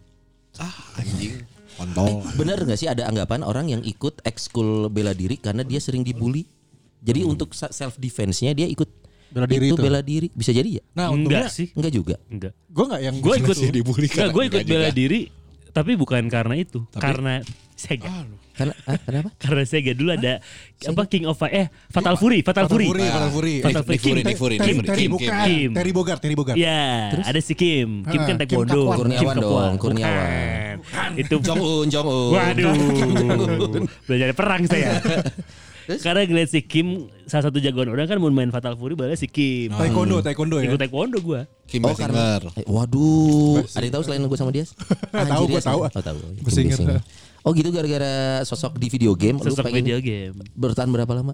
[0.57, 1.47] Ah, anjing.
[1.77, 2.25] Kontol.
[2.35, 6.49] Bener gak sih ada anggapan orang yang ikut ekskul bela diri karena dia sering dibully?
[6.99, 8.89] Jadi untuk self defense-nya dia ikut
[9.37, 9.77] Bela diri itu.
[9.77, 10.29] bela diri.
[10.33, 10.83] Bisa jadi ya?
[10.97, 11.69] nah untungnya enggak sih.
[11.77, 12.17] Enggak juga.
[12.33, 12.53] Enggak.
[12.57, 14.97] gue nggak yang Gue ikut dibully Enggak, gue ikut enggak bela juga.
[14.97, 15.21] diri
[15.77, 17.45] tapi bukan karena itu, karena
[17.77, 18.09] Sega.
[18.57, 19.29] Karena ah, kenapa?
[19.45, 20.41] Karena Sega dulu ada
[20.89, 22.87] apa King of eh Fatal Fury, Fatal, Fatal Fury.
[22.89, 23.55] Fury, Fatal Fury.
[23.61, 23.99] Fatal Fury.
[24.01, 24.17] Kim.
[24.25, 25.71] Nick Fury, Kim, bukan Kim.
[25.77, 28.09] Terry Bogard Terry Bogard Ya, ada si Kim.
[28.09, 28.97] Kim Ah, kan Kim taekwondo.
[28.97, 30.77] Kurniawan Kim dong, Kurniawan.
[31.21, 32.33] Itu Jong Un, Jong Un.
[32.33, 32.73] Waduh.
[34.09, 34.97] Belajar perang saya.
[35.87, 36.87] Karena ngeliat si Kim
[37.25, 39.71] salah satu jagoan orang kan mau main Fatal Fury balas si Kim.
[39.71, 41.47] Taekwondo Taekwondo ya Ikut taekwondo gua.
[41.65, 42.11] Kim Oh Basinger.
[42.11, 44.67] karena eh, Waduh Ada yang tahu selain gue sama dia?
[45.31, 45.81] Tahu, ya, tahu.
[45.85, 46.19] Oh tahu.
[46.43, 47.01] Basinger.
[47.41, 50.35] Oh gitu gara-gara sosok di video game Lu Sosok pengen video game.
[50.53, 51.33] bertahan berapa lama?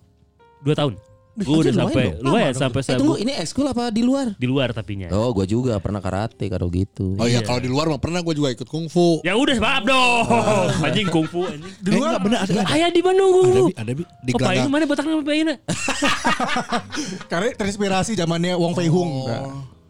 [0.61, 0.95] Dua tahun.
[1.35, 4.37] Gue udah sampai lumayan sampai Eh tunggu ini ekskul apa di luar?
[4.37, 5.09] di luar tapinya.
[5.11, 7.16] Oh gua juga pernah karate kalau gitu.
[7.16, 9.21] Oh iya kalau di luar mah pernah gue juga ikut kungfu.
[9.21, 10.29] Ya udah maaf dong.
[10.87, 11.73] Anjing kungfu anjing.
[11.79, 12.68] Di luar bener ada ada.
[12.68, 14.68] Ayah di Bandung Ada bi- ada bi- di Oh, ini gelanggang.
[14.68, 15.55] mana botak nama Pak Ina?
[17.31, 19.25] Karena terinspirasi zamannya Wong Fei Hung.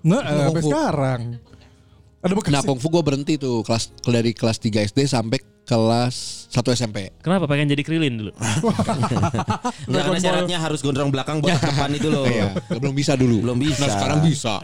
[0.01, 1.21] Nggak, eh, sampai sekarang.
[2.23, 2.51] Ada bekas.
[2.53, 7.09] Nah kungfu gue berhenti tuh kelas dari kelas 3 SD sampai kelas 1 SMP.
[7.23, 8.33] Kenapa pengen jadi krilin dulu?
[9.89, 12.27] Enggak karena syaratnya harus gondrong belakang buat depan itu loh.
[12.29, 13.41] Iya, belum bisa dulu.
[13.41, 13.87] Belum bisa.
[13.87, 14.55] Nah sekarang bisa.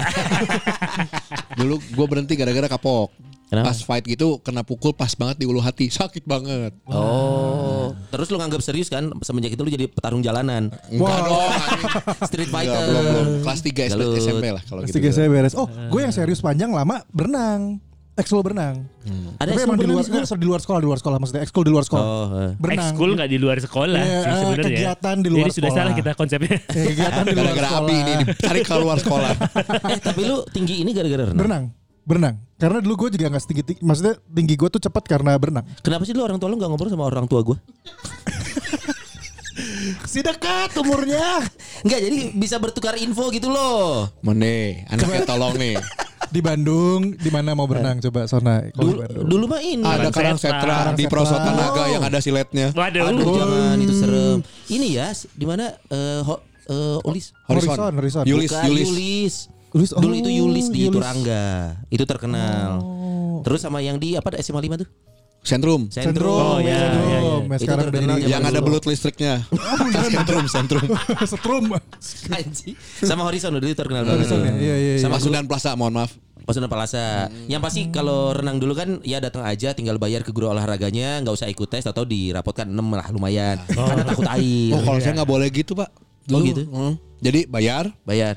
[1.59, 3.15] dulu gue berhenti gara-gara kapok.
[3.49, 3.73] Kenapa?
[3.73, 6.77] Pas fight gitu kena pukul pas banget di ulu hati, sakit banget.
[6.85, 11.41] Oh, terus lu nganggap serius kan semenjak itu lu jadi petarung jalanan, Enggak dong.
[11.57, 11.81] anjing.
[12.29, 12.85] street Enggak, fighter.
[12.85, 13.27] belum, belum.
[13.49, 14.21] Kelas 3 SD Galut.
[14.21, 14.97] SMP lah kalau Kelas gitu.
[15.01, 15.57] tiga saya beres.
[15.57, 17.81] Oh, gue yang serius panjang lama berenang.
[18.19, 18.83] Ekskul berenang.
[18.83, 20.27] Ada Tapi ekskul emang di berenang luar, di sekolah?
[20.27, 22.03] nggak, di luar sekolah, di luar sekolah maksudnya ekskul di luar sekolah.
[22.05, 22.53] Oh, eh.
[22.59, 22.91] Berenang.
[22.91, 24.65] Ekskul nggak di luar sekolah Iya, sih eh, sebenarnya.
[24.67, 25.85] kegiatan di luar Jadi sudah sekolah.
[25.87, 26.57] salah kita konsepnya.
[26.59, 27.87] Eh, kegiatan di luar Gara-gara sekolah.
[27.87, 29.31] api ini ditarik keluar sekolah.
[29.95, 31.39] eh tapi lu tinggi ini gara-gara renang.
[31.39, 31.65] Berenang.
[32.03, 32.35] Berenang.
[32.59, 35.63] Karena dulu gue juga gak setinggi, tinggi- maksudnya tinggi gue tuh cepat karena berenang.
[35.79, 37.57] Kenapa sih lu orang tua lu nggak ngobrol sama orang tua gua?
[40.05, 41.43] Si dekat umurnya.
[41.81, 44.07] Enggak, jadi bisa bertukar info gitu loh.
[44.21, 45.75] Mene, anaknya tolong nih.
[46.29, 48.61] Di Bandung, di mana mau berenang coba Sona?
[48.71, 49.81] Dulu, dulu mah ini.
[49.81, 51.13] Ada Karang karang setra Karang di setra.
[51.15, 51.87] perosotan naga Oh.
[51.89, 52.69] yang ada siletnya.
[52.73, 53.09] Waduh.
[53.09, 54.39] Aduh, jangan itu serem.
[54.67, 57.33] Ini ya, di mana eh ho- eh, Ulis?
[57.45, 58.25] Horizon, Horizon.
[58.25, 58.89] Yulis, Bukan, Yulis.
[58.89, 59.35] Yulis.
[59.69, 60.97] Yulis, Dulu oh, itu Yulis di Yulis.
[60.97, 61.47] Turangga.
[61.89, 62.81] Itu terkenal.
[62.81, 63.41] Oh.
[63.41, 64.89] Terus sama yang di apa SMA 5 tuh?
[65.41, 65.89] Sentrum.
[65.89, 67.09] Sentrum, Oh, iya, Sentrum.
[67.09, 67.21] iya.
[67.49, 68.65] Nah, Itu sekarang udah jadi zaman Yang ada dulu.
[68.69, 69.35] belut listriknya.
[70.07, 70.87] sentrum, sentrum.
[72.37, 72.75] Anjing.
[73.01, 74.29] Sama Horizon dulu itu terkenal banget.
[74.29, 75.01] Horizon ya, iya, iya, iya.
[75.01, 76.13] Sama Pasundan Plaza, mohon maaf.
[76.45, 77.29] Pasundan Palasa.
[77.45, 81.35] Yang pasti kalau renang dulu kan ya datang aja tinggal bayar ke guru olahraganya, nggak
[81.35, 83.57] usah ikut tes atau dirapotkan 6 lah lumayan.
[83.67, 84.73] Karena takut air.
[84.73, 85.89] Oh, kalau saya nggak boleh gitu, Pak.
[86.29, 86.45] Oh, Dulu.
[86.47, 86.63] gitu?
[86.67, 86.95] Hmm.
[87.19, 88.37] Jadi bayar, Bayar.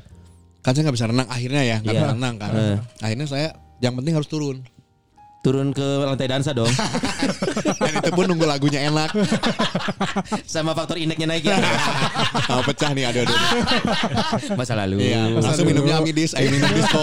[0.59, 1.99] kan saya nggak bisa renang akhirnya ya, nggak Iya.
[1.99, 2.51] bisa renang kan.
[2.51, 2.77] Eh.
[2.99, 3.47] Akhirnya saya
[3.79, 4.61] yang penting harus turun.
[5.41, 6.69] Turun ke lantai dansa dong.
[7.81, 9.09] Dan itu pun nunggu lagunya enak.
[10.53, 11.57] Sama faktor indeknya naik ya.
[12.53, 13.37] Mau pecah nih, aduh aduh.
[14.53, 15.01] Masa lalu.
[15.01, 17.01] Iya, langsung minumnya amidis, ayo minum disco.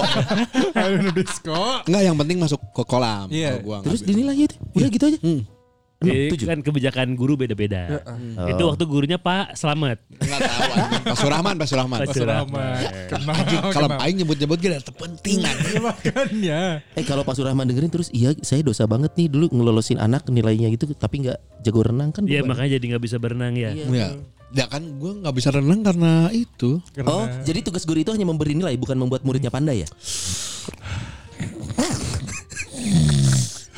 [0.71, 1.83] Aduh disco.
[1.91, 3.27] Enggak, yang penting masuk ke kolam.
[3.27, 3.59] Iya.
[3.59, 4.57] Gua Terus nggak dinilai itu.
[4.71, 5.19] Udah gitu aja.
[5.19, 5.58] Hmm.
[5.99, 6.47] Jadi tujuh.
[6.47, 7.99] kan kebijakan guru beda-beda.
[8.47, 9.99] Itu waktu gurunya Pak Slamet.
[10.23, 10.71] Enggak tahu.
[11.11, 11.99] Pak Surahman, Pak Surahman.
[12.07, 12.79] Pak Surahman.
[13.11, 13.71] Kenapa?
[13.75, 15.67] Kalau aing nyebut-nyebut ada terpenting anjing.
[15.79, 16.61] Ya, makanya.
[16.97, 20.71] Eh kalau Pak Surahman dengerin terus iya saya dosa banget nih dulu ngelolosin anak nilainya
[20.73, 22.23] gitu tapi nggak jago renang kan.
[22.25, 23.75] Iya makanya jadi nggak bisa berenang ya.
[23.75, 23.87] Iya.
[23.91, 24.09] Ya.
[24.49, 26.81] Ya kan gue nggak bisa renang karena itu.
[27.05, 29.89] Oh, jadi tugas guru itu hanya memberi nilai bukan membuat muridnya pandai ya?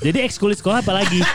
[0.00, 1.20] Jadi ekskul di sekolah apa lagi?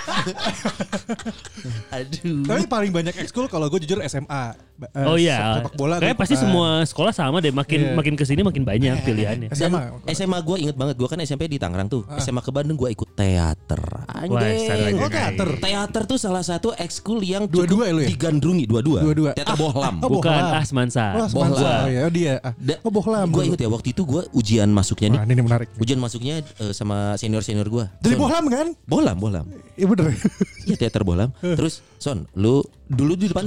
[1.91, 2.43] Aduh.
[2.43, 4.58] Tapi paling banyak ekskul kalau gue jujur SMA.
[4.75, 5.62] Eh, Oh iya.
[5.62, 5.95] Sepak bola.
[5.97, 6.43] Kayak pasti ikutan.
[6.43, 7.49] semua sekolah sama deh.
[7.49, 7.95] Makin Iya.
[7.95, 9.47] makin ke sini makin banyak pilihannya.
[9.49, 9.80] SMA.
[10.10, 13.08] SMA gue inget banget gue kan SMP di Tangerang tuh SMA ke Bandung gue ikut
[13.13, 15.49] teater anjing Oh, teater.
[15.58, 19.32] teater tuh salah satu ekskul yang Dua-dua ya digandrungi dua-dua Dua-dua.
[19.32, 20.41] teater bohlam Oh, Bukan.
[20.56, 21.15] Asmansa.
[21.15, 21.56] Oh, Semansa.
[21.56, 21.80] Bohlam.
[21.80, 22.34] Oh, ya, oh, dia.
[22.41, 22.54] Ah.
[22.82, 23.28] Oh, bohlam.
[23.30, 25.67] gue inget ya waktu itu gue ujian masuknya nih Wah, ini menarik.
[25.78, 28.67] ujian masuknya eh, sama senior senior gue Jadi bohlam kan?
[28.85, 30.15] bohlam bohlam Iya bener.
[30.63, 33.43] Iya teater bohlam terus son lu dulu di depan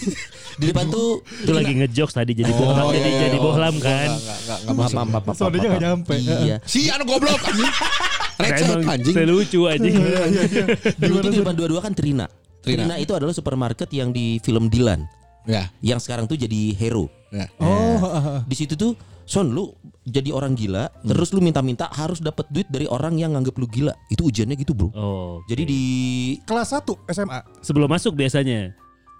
[0.60, 3.42] di depan tuh Itu lagi ngejokes tadi jadi bohlam jadi iya, jadi iya.
[3.42, 4.10] bohlam Enggak, kan.
[4.14, 5.82] enggak, enggak, enggak maaf maaf maaf Soalnya maaf, nggak maaf.
[5.82, 6.14] nyampe.
[6.46, 7.72] iya Si anu goblok anjing.
[8.38, 9.14] Emang anjing.
[9.14, 9.94] selucu anjing.
[10.98, 12.26] dulu tuh di depan dua-dua kan Trina.
[12.62, 12.86] Trina.
[12.86, 15.02] Trina itu adalah supermarket yang di film Dilan
[15.44, 17.12] Ya, yang sekarang tuh jadi hero.
[17.28, 17.44] ya.
[17.60, 18.40] Oh, ah, ah.
[18.48, 22.84] Di situ tuh Son lu jadi orang gila terus lu minta-minta harus dapat duit dari
[22.84, 23.96] orang yang nganggap lu gila.
[24.06, 24.88] Itu ujiannya gitu, Bro.
[24.90, 25.40] Oh.
[25.44, 25.82] Jadi di
[26.42, 27.40] kelas 1 SMA.
[27.60, 28.76] sebelum masuk biasanya.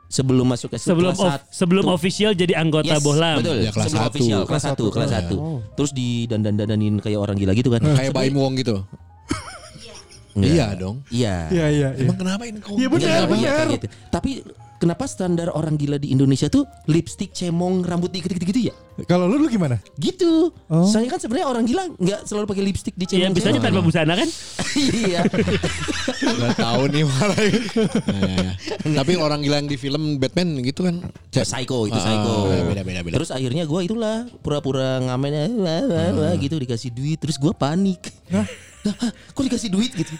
[0.06, 3.40] sebelum masuk ke Sebelum kelas of- satu- sebelum official jadi anggota Yes, bohlam.
[3.40, 3.56] Betul.
[3.58, 4.10] Ya, kelas sebelum satu.
[4.12, 4.84] official kelas Kelas 1, satu.
[4.86, 5.36] kelas 1.
[5.74, 7.80] Terus di dandan-dandanin kayak orang gila gitu kan.
[7.82, 8.84] Kayak Baim Wong gitu.
[10.34, 10.50] Enggak.
[10.50, 10.96] Iya dong.
[11.08, 11.36] Iya.
[11.48, 12.04] Iya, iya, iya.
[12.04, 12.74] Emang kenapa ini kok?
[12.74, 13.86] Iya, bener, Iya, iya, kayak gitu.
[14.08, 14.30] Tapi
[14.84, 18.74] kenapa standar orang gila di Indonesia tuh lipstick cemong rambut dikit gitu ya?
[19.08, 19.80] Kalau lu dulu gimana?
[19.96, 20.52] Gitu.
[20.68, 20.86] Oh.
[20.86, 23.34] Soalnya kan sebenarnya orang gila nggak selalu pakai lipstick di Iya cemong.
[23.34, 24.28] bisa aja tanpa busana kan?
[25.02, 25.20] iya.
[26.20, 27.38] Gak tahu nih malah.
[27.44, 28.52] Ya, ya,
[28.84, 28.92] ya.
[28.94, 31.00] Tapi orang gila yang di film Batman gitu kan.
[31.32, 31.42] Cek.
[31.42, 32.34] Psycho itu Ah, psycho.
[32.70, 33.14] beda, beda, beda.
[33.18, 37.50] Terus akhirnya gue itulah pura-pura ngamen eh, wah, wah, wah, gitu dikasih duit terus gue
[37.50, 38.12] panik.
[38.30, 38.46] Hah?
[38.84, 39.10] Hah?
[39.32, 40.12] Kok dikasih duit gitu?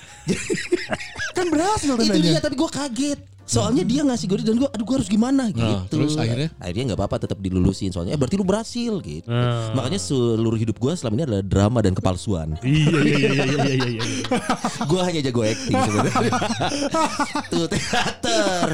[1.37, 3.20] Kan berhasil itu dia tapi gue kaget.
[3.45, 5.61] Soalnya dia ngasih gue dan gue aduh gue harus gimana gitu.
[5.61, 6.49] Nah, terus akhirnya?
[6.57, 9.29] akhirnya nggak apa-apa tetap dilulusin soalnya eh, berarti lu berhasil gitu.
[9.29, 9.77] Ah.
[9.77, 12.57] Makanya seluruh hidup gue selama ini adalah drama dan kepalsuan.
[12.65, 13.89] Iya iya iya iya iya iya.
[14.01, 14.05] iya.
[14.91, 16.31] gue hanya jago acting sebenarnya.
[17.53, 18.67] Tuh teater.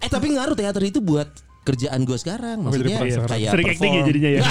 [0.00, 1.28] Eh tapi ngaruh teater itu buat
[1.64, 2.60] kerjaan gue sekarang.
[2.60, 4.08] Oh, Maksudnya kayak Sering acting ya perform.
[4.08, 4.42] jadinya ya?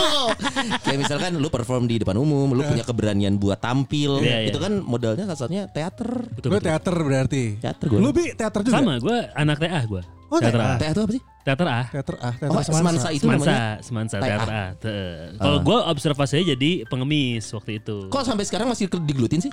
[0.84, 4.18] kayak misalkan lu perform di depan umum, lu punya keberanian buat tampil.
[4.20, 4.48] Iya, iya.
[4.48, 6.26] Itu kan modalnya kasarnya teater.
[6.32, 6.68] Betul, Gue betul.
[6.72, 7.44] teater berarti.
[7.60, 7.98] Teater gue.
[8.00, 8.74] Lu bi teater juga?
[8.80, 10.02] Sama, gue anak TA gue.
[10.30, 10.70] Oh, teater TA.
[10.70, 10.78] A.
[10.78, 11.22] Teater apa sih?
[11.40, 11.80] Teater A.
[11.84, 12.70] Teater ah, teater Oh, semansa.
[12.70, 13.82] semansa itu Semansa, namanya.
[13.82, 14.64] semansa, teater A.
[14.76, 18.06] Te- Kalau gue observasinya jadi pengemis waktu itu.
[18.06, 19.50] Kok sampai sekarang masih diglutin sih?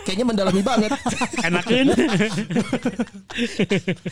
[0.00, 0.90] Kayaknya mendalami banget.
[1.46, 1.86] Enakin.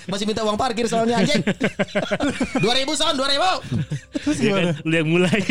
[0.08, 1.40] Masih minta uang parkir soalnya anjing.
[1.40, 2.60] 2000
[2.94, 4.38] son, 2000.
[4.38, 5.38] ya kan, lu yang mulai.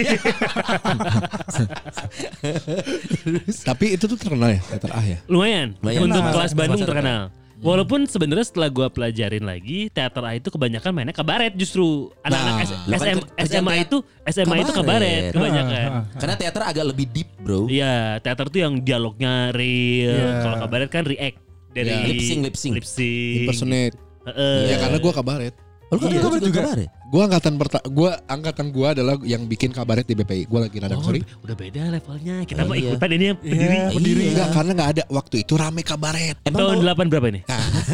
[3.64, 5.18] Tapi itu tuh terkenal ya, teater ah ya.
[5.28, 5.76] Lumayan.
[5.80, 6.02] Lumayan.
[6.06, 7.22] Untuk Nah, kelas Bandung kelas terkenal.
[7.58, 12.58] Walaupun sebenarnya setelah gua pelajarin lagi teater A itu kebanyakan mainnya kabaret justru anak-anak Nah,
[12.62, 15.34] kan SM, kerjaan SMA itu SMA itu kabaret kabaret.
[15.34, 15.90] kebanyakan.
[16.14, 17.66] Karena teater agak lebih deep, Bro.
[17.66, 20.14] Iya, teater tuh yang dialognya real.
[20.14, 20.32] Iya.
[20.40, 21.38] Kalau kabaret kan react
[21.72, 22.06] dari Iya.
[22.06, 22.74] Lip sync, lip sync.
[22.78, 23.38] Lip sync.
[23.42, 23.96] Impersonate.
[24.28, 24.60] Heeh.
[24.70, 25.54] Ya karena gua kabaret.
[25.88, 26.46] Oh, lu kan Iya, juga, juga.
[26.46, 26.90] juga kabaret.
[27.08, 30.44] Gua angkatan perta gua angkatan gua adalah yang bikin kabaret di BPI.
[30.44, 31.24] Gua lagi radang Oh, sorry.
[31.40, 32.44] udah beda levelnya.
[32.44, 32.92] Kita Oh, mah iya.
[32.92, 33.64] ikutan ini yang pendiri.
[33.72, 34.20] Iya, pendiri.
[34.20, 34.32] Iya.
[34.36, 36.36] Enggak, karena nggak ada waktu itu rame kabaret.
[36.44, 37.42] Emang Tahun mau- 8 berapa ini?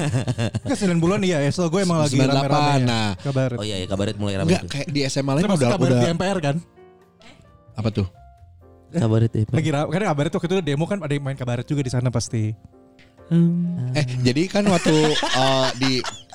[0.65, 1.49] Kan 9 bulan iya, ya.
[1.49, 2.77] So gue emang lagi 98, rame-rame ya.
[2.83, 3.09] nah.
[3.15, 3.57] Kabaret.
[3.57, 4.49] Oh iya, ya, kabaret mulai ramai.
[4.49, 6.55] Enggak, kayak di SMA lain udah kabaret udah di MPR kan?
[7.73, 8.07] apa tuh?
[8.89, 9.45] Kabaret ya.
[9.47, 12.09] Lagi ra- karena kabaret waktu itu demo kan ada yang main kabaret juga di sana
[12.09, 12.53] pasti.
[13.27, 13.93] Hmm.
[13.93, 15.93] Eh, jadi kan waktu eh, di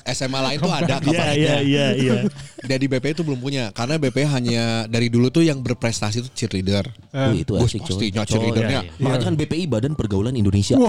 [0.09, 1.37] SMA lain tuh ada Iya, kabaretnya.
[1.37, 2.13] iya, iya, iya.
[2.59, 6.29] Dan di BPI itu belum punya karena BPI hanya dari dulu tuh yang berprestasi itu
[6.33, 6.81] cheerleader.
[7.13, 8.09] Oh, itu asik coy.
[8.09, 8.81] pastinya cheerleadernya.
[8.83, 10.81] iya, Makanya kan BPI Badan Pergaulan Indonesia.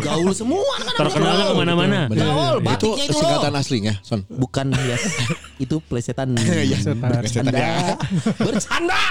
[0.00, 1.04] Gaul semua kan.
[1.04, 1.98] Terkenalnya ke mana-mana.
[2.08, 2.24] Bener.
[2.24, 4.24] Gaul, Itu singkatan aslinya, Son.
[4.26, 4.96] Bukan ya,
[5.64, 6.32] itu plesetan.
[6.64, 7.10] Iya, Setan.
[7.28, 7.98] setan ya.
[8.40, 9.02] Bercanda.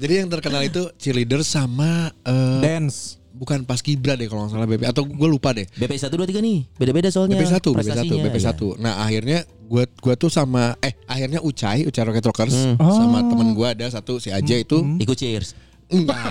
[0.00, 3.20] Jadi yang terkenal itu cheerleader sama eh, Dance.
[3.36, 5.68] Bukan pas Kibra deh kalau nggak salah BPI atau gue lupa deh.
[5.70, 6.58] BPI 1 2 3 nih.
[6.74, 7.36] Beda-beda soalnya.
[7.36, 8.22] BP 1, BP 1, prestasinya.
[8.24, 8.48] BP 1.
[8.66, 8.74] Iya.
[8.78, 12.76] Nah, akhirnya gua gua tuh sama eh akhirnya Ucai, Ucai Rocket Rockers Hmm.
[12.78, 13.28] sama Oh.
[13.28, 15.52] temen gua ada satu si Aja itu Ikut cheers.
[15.86, 16.18] enggak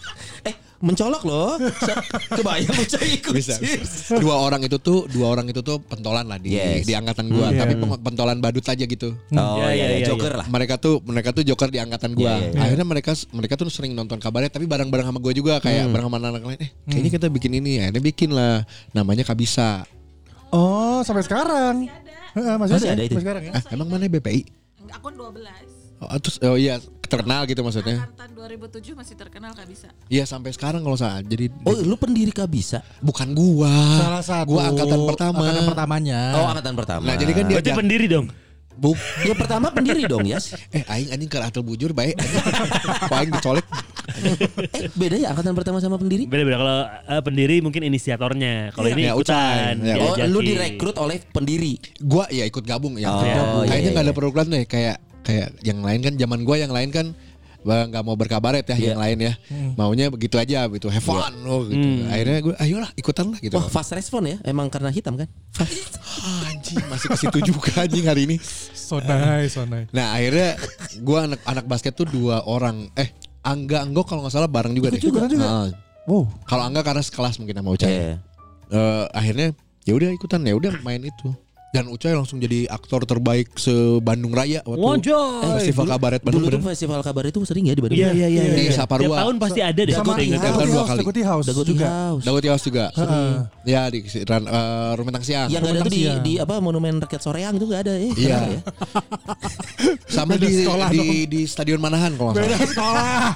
[0.48, 1.60] Eh, mencolok loh.
[1.76, 2.00] Sa-
[2.32, 4.16] Kebayang Ucai ikut bisa, bisa.
[4.16, 6.84] Dua orang itu tuh dua orang itu tuh pentolan lah di Yes.
[6.84, 7.80] di angkatan gua, Hmm, tapi iya.
[7.80, 9.12] peng- pentolan badut aja gitu.
[9.30, 10.46] Oh Iya, iya, iya, iya, Joker lah.
[10.46, 12.32] Mereka tuh mereka tuh joker di angkatan gua.
[12.34, 12.60] Iya, iya.
[12.60, 15.92] Akhirnya mereka mereka tuh sering nonton kabaret tapi bareng-bareng sama gua juga kayak Hmm.
[15.92, 16.58] bareng sama anak lain.
[16.58, 17.72] Eh, kayaknya kita bikin ini.
[17.78, 18.64] Akhirnya bikin lah.
[18.90, 19.84] Namanya Kabisa.
[20.48, 21.86] Oh, sampai sekarang.
[22.30, 23.10] Heeh, masih, Masih ada itu?
[23.12, 23.52] Sampai sekarang ya.
[23.52, 24.42] Ah, emang mana BPI?
[24.90, 25.79] Akun 12.
[26.00, 28.00] Oh, terus oh iya terkenal gitu maksudnya.
[28.00, 29.92] Angkatan 2007 masih terkenal Kak bisa.
[30.06, 31.20] Iya sampai sekarang kalau salah.
[31.20, 32.80] Jadi Oh, lu pendiri Kabisa.
[32.98, 33.68] bukan gua.
[33.98, 34.48] Salah satu.
[34.50, 35.44] Gua angkatan pertama.
[35.44, 36.20] Angkatan pertamanya.
[36.34, 37.04] Oh, angkatan pertama.
[37.04, 38.26] Nah, jadi kan dia- Berarti pendiri dong.
[38.72, 38.96] Buk.
[39.20, 40.56] Yang pertama pendiri dong, Yas.
[40.72, 42.16] Eh aing anjing ke atel bujur baik.
[43.12, 43.66] Aing dicolek.
[44.10, 46.26] Eh, beda ya angkatan pertama sama pendiri?
[46.26, 48.74] Beda-beda kalau eh, pendiri mungkin inisiatornya.
[48.74, 49.78] Kalau ini Ya, ikutan.
[49.78, 49.86] Ucai.
[49.86, 50.28] Ya, Oh, diajakin.
[50.28, 51.78] lu direkrut oleh pendiri.
[51.96, 53.06] Gua ya ikut gabung ya.
[53.06, 53.22] Oh,
[53.62, 54.10] Kayaknya iya, nggak iya.
[54.10, 54.96] ada program deh kayak
[55.30, 57.06] kayak yang lain kan zaman gua yang lain kan
[57.60, 58.88] nggak mau berkabaret ya Iya.
[58.96, 59.32] yang lain ya.
[59.76, 60.88] Maunya begitu aja gitu.
[60.88, 61.76] Have fun oh, gitu.
[61.76, 62.08] Hmm.
[62.08, 63.52] Akhirnya gue ayolah ikutan lah gitu.
[63.60, 64.36] Wah, fast respon ya.
[64.48, 65.28] Emang karena hitam kan?
[65.60, 68.36] Ah, anjing masih ke situ juga anjing hari ini.
[68.72, 69.92] So nice, so nice.
[69.92, 70.56] Nah akhirnya
[71.04, 72.88] gua anak anak basket tuh dua orang.
[72.96, 73.12] Eh
[73.44, 75.00] Angga Anggo kalau nggak salah bareng juga deh.
[75.00, 75.44] juga, juga.
[75.44, 75.68] Nah,
[76.08, 76.32] Wow.
[76.48, 77.92] kalau Angga karena sekelas mungkin sama Ucai.
[77.92, 78.16] Iya.
[78.72, 79.48] Eh, akhirnya
[79.84, 81.28] ya udah ikutan ya udah main itu.
[81.70, 83.70] Dan Ucai langsung jadi aktor terbaik se
[84.02, 85.54] Bandung Raya waktu Wonjoy.
[85.62, 86.42] festival kabaret Bandung.
[86.42, 87.94] Dulu tuh festival kabar itu sering ya di Bandung.
[87.94, 88.42] Iya, iya, iya.
[88.58, 88.72] Di iya.
[88.74, 89.06] Saparua.
[89.06, 89.94] Tiap tahun pasti ada deh.
[89.94, 90.42] Sama ingat.
[90.42, 90.98] Tahun dua kali.
[90.98, 91.86] Daguti House Dagoti juga.
[91.86, 92.22] House.
[92.26, 92.84] Dawati House juga.
[92.98, 93.30] Heeh.
[93.70, 95.46] Ya di ran, eh, rumah tang siang.
[95.46, 98.10] Yang ada tuh di, di apa monumen rakyat Soreang itu gak ada eh.
[98.18, 98.34] Iya.
[98.34, 98.60] kenapa ya?
[100.14, 101.10] Sama Beda di, sekolah di, dong.
[101.30, 102.70] di Stadion Manahan kalau nggak Beda salah.
[102.74, 103.30] sekolah.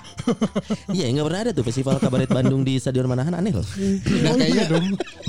[0.96, 3.66] Iya nggak pernah ada tuh festival kabaret Bandung di Stadion Manahan aneh loh.
[4.24, 4.64] Nah kayaknya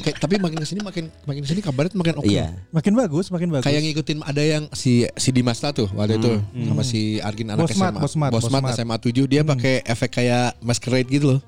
[0.01, 2.25] kayak, tapi makin ke sini makin makin ke sini kabaret makin oke.
[2.25, 2.55] Iya.
[2.73, 3.63] Makin bagus, makin bagus.
[3.63, 6.31] Kayak ngikutin ada yang si si Dimasta tuh waktu itu
[6.65, 8.01] sama si Argin anak Bosmat, SMA.
[8.01, 8.75] Bosmat, Bosmat, Bosmat.
[8.75, 11.41] SMA 7 dia pakai efek kayak masquerade gitu loh.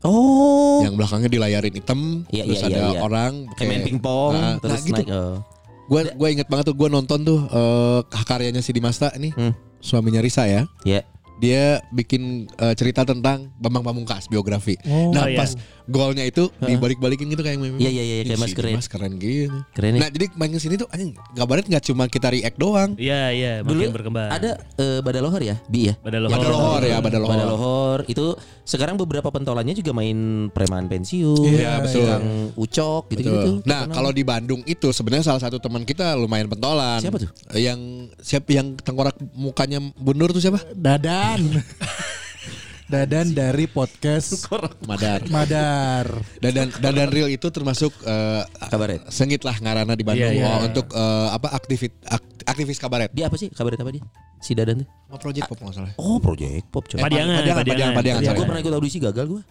[0.00, 0.80] Oh.
[0.80, 3.00] Yang belakangnya dilayarin hitam Iya, terus iya, ada iya, iya.
[3.04, 4.94] orang Kayak main pingpong Nah, terus nah, gitu.
[4.96, 5.08] naik.
[5.12, 5.36] Oh.
[5.86, 9.52] Gue gue inget banget tuh gue nonton tuh eh, karyanya si Dimasta ini Hmm.
[9.78, 10.64] suaminya Risa ya.
[10.84, 11.04] Ya.
[11.36, 14.80] Dia bikin eh, cerita tentang Bambang Pamungkas biografi.
[14.88, 15.12] Oh.
[15.12, 15.36] nah Oh, iya.
[15.36, 15.50] pas
[15.90, 17.76] golnya itu dibalik-balikin gitu kayak meme.
[17.76, 18.72] Iya, iya, iya, kayak masquerade.
[18.78, 19.58] Dimas keren gitu.
[19.74, 20.00] Keren ya.
[20.00, 22.94] Nah jadi main ke sini tuh anjing kabarnya nggak cuma kita react doang.
[22.94, 23.52] Iya, iya.
[23.60, 24.30] Dulu Makin berkembang.
[24.30, 25.94] ada eh, Badalohor ya, Bi ya.
[25.98, 26.32] Badalohor.
[26.32, 27.30] Badalohor ya, Badalohor.
[27.34, 28.26] Badalohor itu
[28.62, 32.06] sekarang beberapa pentolannya juga main preman pensiun, Iya, betul.
[32.06, 32.24] yang
[32.54, 33.66] ucok gitu-gitu.
[33.66, 37.02] Nah, kalau di Bandung itu sebenarnya salah satu teman kita lumayan pentolan.
[37.02, 37.30] Siapa tuh?
[37.58, 37.80] Yang
[38.22, 40.62] siapa yang tengkorak mukanya bundur tuh siapa?
[40.70, 41.42] Dadan.
[42.90, 44.50] Dadan dari podcast
[44.82, 45.22] Madar.
[45.30, 46.06] Madar.
[46.36, 49.06] Dadan Dadan Real itu termasuk eh, Kabaret.
[49.08, 50.58] sengit lah ngarana di Bandung Iya, iya.
[50.58, 53.14] Oh, untuk eh, apa aktivit ak- aktivis kabaret.
[53.14, 53.46] Dia apa sih?
[53.48, 54.02] Kabar apa dia?
[54.42, 54.88] Si Dadan tuh.
[55.06, 55.92] Sama project pop nggak salah.
[55.96, 56.84] Oh, Project Pop.
[56.88, 57.62] Eh, Padiangan, Padiangan, Padiangan.
[57.62, 58.38] Padiangan, Padiangan, Ya, sorry.
[58.38, 59.42] gue pernah ikut audisi gagal gue.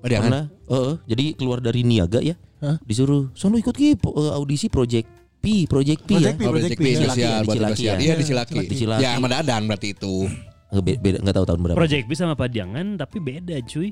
[0.00, 0.28] Padiangan.
[0.32, 0.44] Pernah.
[0.70, 0.94] Heeh.
[1.04, 2.32] jadi keluar dari Niaga ya.
[2.64, 2.80] Hah?
[2.80, 5.08] Disuruh, sono ikut ki eh, audisi Project
[5.40, 6.40] P, Project P Project ya.
[6.40, 6.44] P.
[6.48, 7.94] Oh, Project P, Di Cilaki ya, di buat Cilaki ya.
[7.96, 8.58] Iya di Cilaki.
[8.64, 9.02] Di Cilaki.
[9.02, 10.14] Ya sama Dadan berarti itu.
[10.70, 11.76] Nggak be- beda enggak tahu tahun berapa.
[11.76, 13.90] Project bisa sama Padiangan tapi beda cuy.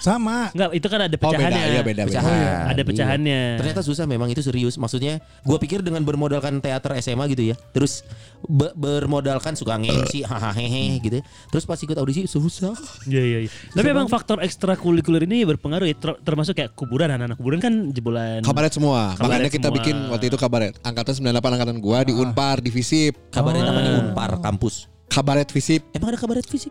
[0.00, 0.48] Sama.
[0.50, 1.64] Enggak, itu kan ada Oh beda, pecahannya.
[1.68, 2.04] iya beda beda.
[2.08, 2.64] Pecahan.
[2.64, 2.84] Ada Iya.
[2.84, 3.40] pecahannya.
[3.56, 4.74] Ternyata susah memang itu serius.
[4.74, 7.56] Maksudnya gue pikir dengan bermodalkan teater SMA gitu ya.
[7.70, 8.08] Terus
[8.42, 10.56] be- bermodalkan suka ngengsi hahaha
[10.98, 11.20] gitu.
[11.46, 12.72] Terus pas ikut audisi susah.
[13.04, 13.50] Iya iya iya.
[13.68, 18.40] Tapi emang faktor ekstrakurikuler ini berpengaruh ya ter- termasuk kayak kuburan anak-anak kuburan kan jebolan.
[18.40, 19.12] Kabaret semua.
[19.12, 19.76] Kabaret Makanya kita semua.
[19.76, 20.72] bikin waktu itu kabaret.
[20.80, 23.28] Angkatan 98 angkatan gua di Unpar di Visip.
[23.28, 23.68] Kabarnya Oh.
[23.68, 24.88] namanya Unpar kampus.
[25.08, 25.82] Kabaret Visip.
[25.90, 26.70] Emang ada kabaret fisik?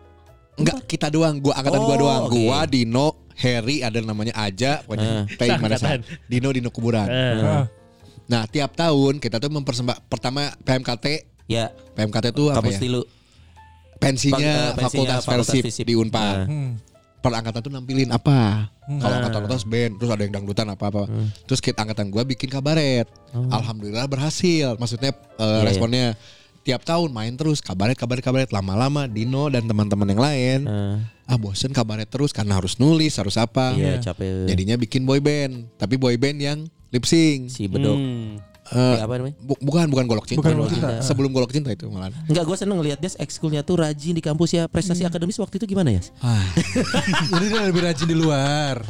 [0.54, 1.38] Enggak, kita doang.
[1.38, 2.22] Gua angkatan gua Oh, doang.
[2.24, 2.34] oke.
[2.34, 5.36] Gua Dino, Harry ada namanya Aja, pokoknya Eh.
[5.36, 5.98] Teh mana Angkatan.
[6.02, 6.18] sah.
[6.24, 7.06] Dino Dino kuburan.
[7.06, 7.66] Ah.
[8.26, 11.06] Nah, tiap tahun kita tuh mempersembah pertama PMKT
[11.46, 12.80] Ya, PMKT itu apa kampus ya?
[12.80, 13.02] tilu.
[13.98, 15.82] Pensinya, eh, pensinya Fakultas Fakultas Visip.
[15.82, 16.34] di Unpar.
[16.38, 16.46] Nah.
[16.46, 16.70] Hmm.
[17.18, 18.70] Per angkatan tuh nampilin apa?
[18.88, 19.18] Kalau Ah.
[19.18, 21.10] angkatan atas band, terus ada yang dangdutan apa-apa.
[21.44, 23.10] Terus kita angkatan gua bikin kabaret.
[23.32, 24.74] Alhamdulillah berhasil.
[24.76, 25.62] Maksudnya eh, Iya, iya.
[25.64, 26.06] responnya
[26.68, 31.36] tiap tahun main terus kabaret kabaret kabaret lama-lama Dino dan teman-teman yang lain Eh, ah
[31.36, 34.44] bosen kabaret terus karena harus nulis harus apa Iya, capek.
[34.46, 37.96] jadinya bikin boy band tapi boy band yang lip sync si bedok.
[37.96, 38.44] hmm.
[38.68, 39.32] Eh, Ya, apa namanya?
[39.38, 41.00] bu- bukan bukan golok cinta, Bukan Golok Cinta.
[41.00, 44.52] sebelum golok cinta itu malah Enggak, gue seneng ngeliat dia ekskulnya tuh rajin di kampus
[44.52, 44.68] ya.
[44.68, 46.04] Prestasi akademis waktu itu gimana ya?
[46.20, 46.44] ah,
[47.30, 48.84] Jadi dia lebih rajin di luar.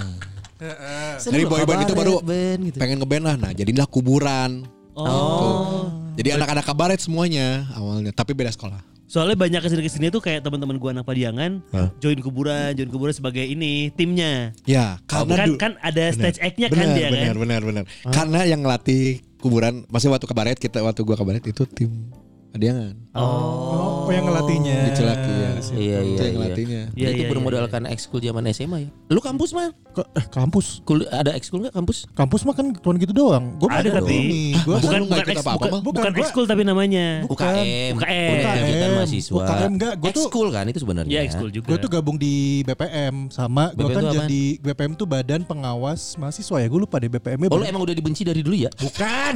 [1.20, 2.76] dari boy band itu baru band gitu.
[2.76, 4.66] pengen ngeband lah nah jadilah kuburan
[4.98, 5.86] Oh.
[6.18, 10.20] Jadi anak-anak kabaret semuanya awalnya tapi beda sekolah Soalnya banyak ke sini ke sini tuh
[10.20, 11.88] kayak teman-teman gua anak Padiangan Hah?
[11.96, 14.52] join kuburan, join kuburan sebagai ini timnya.
[14.68, 17.36] ya karena kan, kan ada stage act-nya kan benar, dia benar, kan.
[17.40, 17.84] benar, benar.
[18.12, 22.12] Karena yang ngelatih kuburan, masih waktu kabaret kita waktu gua kabaret itu tim
[22.52, 22.96] Adiangan.
[23.18, 24.76] Oh, yang ngelatihnya.
[24.80, 25.50] Di Cilaki ya.
[25.68, 26.30] Iya, iya, yang iya.
[26.32, 26.82] ngelatihnya.
[26.94, 28.90] Iya, itu iya, bermodalkan ekskul zaman SMA ya.
[29.08, 29.74] Lu kampus mah?
[29.90, 30.80] Ke- eh, kampus.
[30.82, 32.06] Kul ada ekskul nggak kampus?
[32.12, 33.58] Kampus mah kan cuma gitu doang.
[33.58, 37.06] Gue Ada tapi Gua bukan bukan eks- apa-apa, bukan, bukan Bukan, gua- ekskul tapi namanya.
[37.24, 37.42] Bukan.
[37.44, 37.92] UKM.
[37.98, 38.30] UKM.
[38.32, 38.90] UKM.
[38.96, 39.34] mahasiswa.
[39.36, 41.10] UKM enggak, gua tuh- ekskul kan itu sebenarnya.
[41.10, 41.66] Iya ekskul juga.
[41.66, 46.56] Gue tuh gabung di BPM sama gue BPM kan jadi BPM tuh Badan Pengawas Mahasiswa
[46.56, 46.66] ya.
[46.66, 47.50] Gue lupa deh BPM-nya.
[47.50, 48.70] Oh lu emang udah dibenci dari dulu ya?
[48.72, 49.34] Bukan.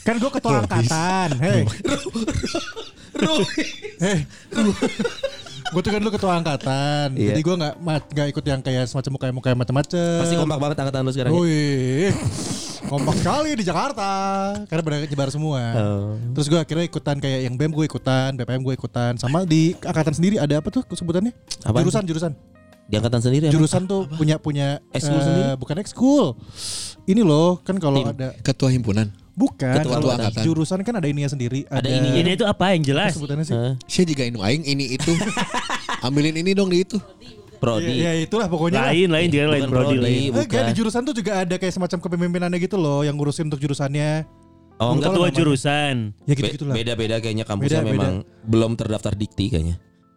[0.00, 1.28] kan gue ketua angkatan.
[1.36, 1.62] Hei.
[4.02, 4.18] Hei.
[5.66, 7.18] gue tuh kan lu ketua angkatan.
[7.18, 7.34] Iya.
[7.34, 7.74] Jadi gue nggak
[8.14, 10.20] nggak ikut yang kayak semacam muka muka macam-macam.
[10.22, 11.32] Pasti kompak banget angkatan lu sekarang.
[11.34, 11.40] ya?
[11.42, 12.10] Wih,
[12.86, 14.10] kompak sekali di Jakarta.
[14.70, 15.62] Karena pada nyebar semua.
[15.74, 16.14] Oh.
[16.38, 19.12] Terus gue akhirnya ikutan kayak yang BEM gue ikutan, BPM gue ikutan.
[19.18, 21.34] Sama di angkatan sendiri ada apa tuh sebutannya?
[21.66, 21.82] Apaan?
[21.82, 22.32] Jurusan, jurusan.
[22.86, 23.50] Di angkatan sendiri?
[23.50, 25.50] Jurusan tuh punya punya Ekskul eh, sendiri?
[25.58, 26.38] bukan ekskul.
[27.10, 29.10] Ini loh, kan kalau ada Ketua himpunan.
[29.36, 30.42] Bukan Ketua kalau angkatan.
[30.42, 31.68] jurusan kan ada ininya sendiri.
[31.68, 32.16] Ada ininya.
[32.16, 33.12] Ini itu apa yang jelas?
[33.14, 33.54] sebutannya sih?
[33.84, 35.12] Saya juga inu aing ini itu.
[36.06, 36.96] Ambilin ini dong di itu.
[37.56, 37.88] Prodi.
[38.00, 38.80] Ya, ya itulah pokoknya.
[38.80, 38.92] lah.
[38.92, 39.96] Lain lain juga lain prodi prodi.
[39.98, 40.28] lain.
[40.28, 40.62] Eh, bukan.
[40.66, 44.24] di jurusan tuh juga ada kayak semacam kepemimpinannya gitu loh yang ngurusin untuk jurusannya.
[44.76, 45.08] Oh enggak.
[45.08, 45.36] Ketua namanya.
[45.36, 45.94] jurusan.
[46.24, 46.74] Ya Be- gitu-gitu lah.
[46.76, 48.12] Beda-beda kayaknya kampusnya Beda, memang
[48.44, 49.76] belum terdaftar dikti kayaknya.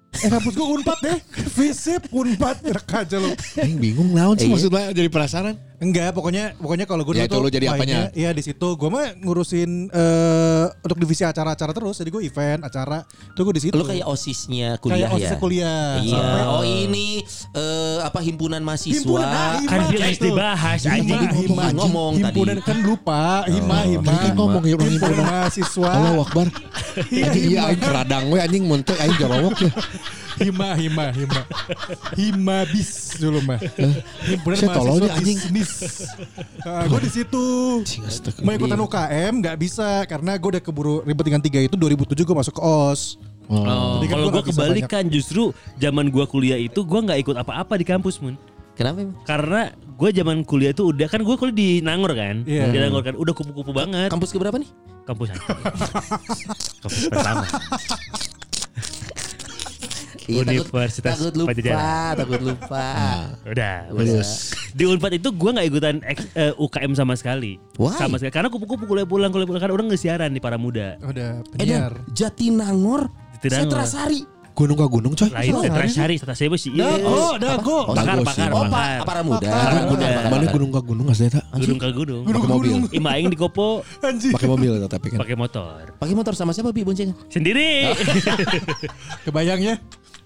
[0.09, 1.17] Eh kampus gue Unpad deh.
[1.55, 2.55] Visip Unpad.
[2.65, 3.31] Enak aja lu.
[3.79, 4.51] Bingung naon sih Iya.
[4.51, 5.55] maksudnya jadi penasaran.
[5.79, 7.99] Enggak, pokoknya pokoknya kalau gue Ya, dulu itu tuh lu jadi mainnya, apanya?
[8.11, 8.67] Iya di situ.
[8.75, 11.95] Gue mah ngurusin eh untuk divisi acara-acara terus.
[11.95, 13.07] Jadi gue event, acara.
[13.31, 13.73] Itu gue di situ.
[13.73, 15.15] Lu kayak osisnya kuliah Kayak ya.
[15.15, 15.83] osisnya kuliah.
[15.99, 16.19] Iya.
[16.19, 17.07] Sampai- Oh ini
[17.53, 18.99] eh, apa himpunan mahasiswa.
[18.99, 20.35] Himpunan, ah, hima, Kan dia Cek mesti tuh.
[20.35, 22.23] bahas Hima, hima, ngomong tadi.
[22.25, 23.23] himpunan kan lupa.
[23.47, 24.03] Hima, hima.
[24.05, 25.25] Tadi kan ngomong ya himpunan himpunan.
[25.25, 25.89] mahasiswa.
[25.89, 26.47] Allah Akbar.
[27.09, 29.71] Iya, Anjing iya aing keradang we anjing montek aing jorowok ya.
[30.37, 31.41] Hima, hima, hima.
[32.13, 33.55] Hima bis dulu mah.
[34.21, 35.39] Himpunan mahasiswa anjing.
[36.61, 37.45] Nah, gue di situ.
[38.41, 42.35] Mau ikutan UKM nggak bisa karena gue udah keburu ribet dengan tiga itu 2007 gue
[42.35, 43.15] masuk ke OS.
[43.49, 45.49] Oh, Jadi kan kalau gua gue kebalikan justru
[45.81, 48.37] zaman gue kuliah itu gue nggak ikut apa-apa di kampus mun.
[48.77, 49.17] Kenapa emang?
[49.25, 52.69] Karena gue zaman kuliah itu udah kan gue kuliah di Nangor kan, Iya.
[52.69, 54.07] di Nangor kan udah kupu-kupu banget.
[54.13, 54.69] Kampus keberapa nih?
[55.09, 55.33] kampus
[56.85, 57.41] kampus pertama.
[60.29, 62.13] Iya, takut- Universitas takut, lupa, Pajajaran.
[62.15, 62.85] takut lupa.
[63.43, 64.23] Udah, Udah.
[64.69, 67.57] Di Unpad itu gue nggak ikutan X- eh, UKM sama sekali.
[67.75, 67.97] Why?
[67.97, 68.29] Sama sekali.
[68.31, 71.01] Karena kupu-kupu kuliah pulang kuliah pulang karena udah nggak siaran di para muda.
[71.01, 71.97] Udah Eh penyiar.
[71.97, 73.09] dan Jatinangor,
[73.41, 73.65] Jatinangor.
[73.65, 74.21] Setrasari.
[74.49, 75.31] Gunung ke gunung coy.
[75.31, 75.55] Lain
[75.87, 76.75] syari, tetra saya sih.
[76.75, 77.07] Dago.
[77.07, 78.43] Oh, Dago pakar, sih.
[78.51, 78.99] Oh, pakar.
[78.99, 79.47] Pak, para muda.
[79.47, 80.07] Para muda.
[80.27, 81.39] Mana gunung ke gunung asli eta?
[81.55, 82.21] Gunung ke gunung.
[82.27, 82.71] Pakai mobil.
[82.91, 84.35] Ima aing di kopo Anjing.
[84.35, 85.23] Pakai mobil tapi kan.
[85.23, 85.95] pakai motor.
[85.95, 87.15] Pakai motor sama siapa bi boncengan?
[87.31, 87.87] Sendiri.
[89.23, 89.79] Kebayangnya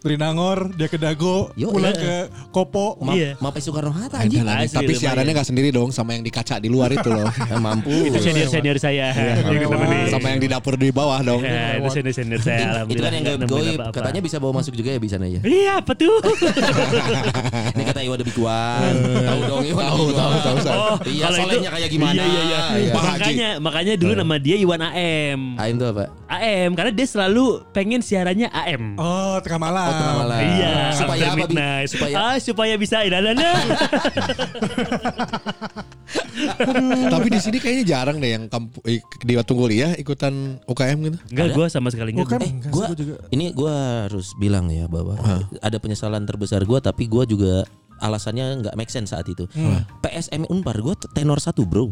[0.04, 2.28] Dari Nangor dia ke Dago, Yo, pulang iya.
[2.28, 2.99] ke Kopo.
[2.99, 3.39] Ma Iya.
[3.39, 4.20] Mapai Soekarno Hatta.
[4.20, 4.99] Asli, Tapi lumayan.
[4.99, 7.24] siarannya gak sendiri dong sama yang di kaca di luar itu loh.
[7.43, 8.12] Ya, mampu.
[8.12, 9.16] Itu senior senior saya.
[9.47, 10.12] Nemenin.
[10.12, 11.39] sama yang di dapur di bawah dong.
[11.39, 12.60] Ya, itu senior senior saya.
[12.60, 12.99] itu Alhamdulillah.
[12.99, 13.80] kan yang nggak goib.
[13.95, 15.39] Katanya bisa bawa masuk juga ya di sana ya.
[15.39, 16.20] Iya apa tuh?
[17.72, 18.91] Ini kata Iwan Debikuan.
[19.24, 20.58] Tahu dong Iwan Tahu, tahu, tahu.
[20.74, 22.12] Oh, Iya, itu- solehnya kayak gimana?
[22.14, 22.60] Iya iya iya.
[22.76, 22.91] Iya.
[22.93, 25.39] Makanya makanya dulu nama dia Iwan AM.
[25.56, 26.12] Aim tuh apa?
[26.28, 28.99] AM karena dia selalu pengen siarannya AM.
[28.99, 29.92] Oh, tengah malam.
[29.93, 30.39] Tengah malam.
[30.39, 31.41] Iya, Supaya after apa, Bi?
[31.43, 31.87] midnight.
[31.87, 33.49] Supaya- ah, supaya bisa idalana.
[37.09, 41.17] Tapi di sini kayaknya jarang deh yang kampu, eh, di waktu kuliah ikutan UKM gitu.
[41.31, 42.27] Enggak, gue sama sekali enggak.
[42.27, 42.39] Bukan,
[42.69, 42.87] gua.
[43.29, 43.75] ini gua
[44.07, 45.15] harus bilang ya bahwa
[45.59, 47.63] ada penyesalan terbesar gua tapi gua juga
[47.99, 49.47] alasannya nggak make sense saat itu.
[50.01, 51.89] PSM Unpar gua tenor satu bro.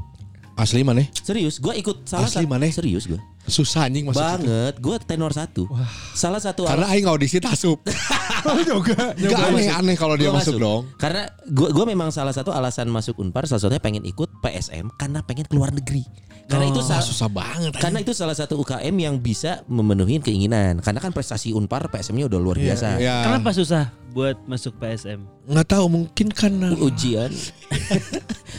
[0.59, 1.07] Asli mana?
[1.15, 2.51] Serius, gua ikut salah Asli satu.
[2.51, 2.67] mana?
[2.67, 3.19] Serius gua.
[3.49, 4.21] Susah anjing masuk.
[4.21, 5.65] Banget, gua tenor satu.
[6.13, 7.81] Salah satu Karena aing audisi tasup.
[8.69, 9.13] Juga.
[9.17, 10.81] Enggak aneh-aneh kalau dia Gua masuk, dong.
[11.01, 15.25] Karena gua gua memang salah satu alasan masuk Unpar salah satunya pengen ikut PSM karena
[15.25, 16.05] pengen keluar negeri.
[16.45, 17.71] Karena itu Ah, salah susah banget.
[17.75, 20.79] karena itu salah satu UKM yang bisa memenuhi keinginan.
[20.79, 22.97] Karena kan prestasi Unpar PSM-nya udah luar biasa.
[22.97, 25.23] ya, Kenapa susah buat masuk PSM?
[25.47, 27.31] nggak tahu mungkin karena Ujian.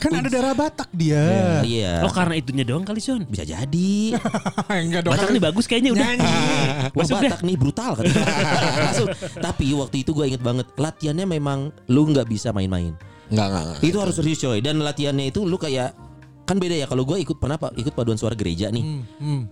[0.02, 1.62] Kan ada darah Batak dia.
[1.62, 2.02] Iya.
[2.02, 3.22] Oh karena itunya doang kali Son.
[3.22, 4.18] Bisa jadi.
[4.66, 5.14] Enggak dong.
[5.14, 6.06] Batak nih bagus kayaknya udah.
[6.90, 7.30] Wah Masuk deh.
[7.30, 8.04] Batak nih brutal kan.
[8.82, 9.08] Masuk.
[9.38, 12.98] Tapi waktu itu gue inget banget latihannya memang lu nggak bisa main-main.
[13.30, 13.62] nggak nggak.
[13.64, 13.78] nggak.
[13.86, 14.58] Itu harus serius coy.
[14.58, 15.94] Dan latihannya itu lu kayak
[16.42, 18.82] kan beda ya kalau gue ikut pernah pak ikut paduan suara gereja nih.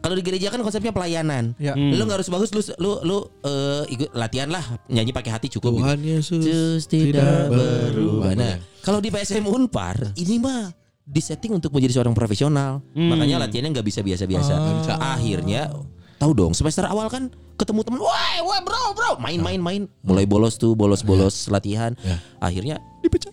[0.02, 1.54] Kalau di gereja kan konsepnya pelayanan.
[1.56, 1.72] Ya.
[1.78, 5.78] Lu nggak harus bagus lu lu lu eh, ikut latihan lah nyanyi pakai hati cukup.
[5.78, 5.84] gitu.
[5.86, 8.34] Tuhan Yesus Yesus tidak berubah.
[8.34, 10.70] Nah, kalau di PSM Unpar ini mah
[11.06, 12.82] disetting untuk menjadi seorang profesional.
[12.92, 14.52] Makanya latihannya nggak bisa biasa-biasa.
[14.98, 15.70] Akhirnya
[16.20, 20.56] tahu dong semester awal kan ketemu temen, wah, wah bro, bro, main-main main, mulai bolos
[20.56, 21.92] tuh, bolos-bolos latihan.
[22.38, 23.32] Akhirnya dipecat.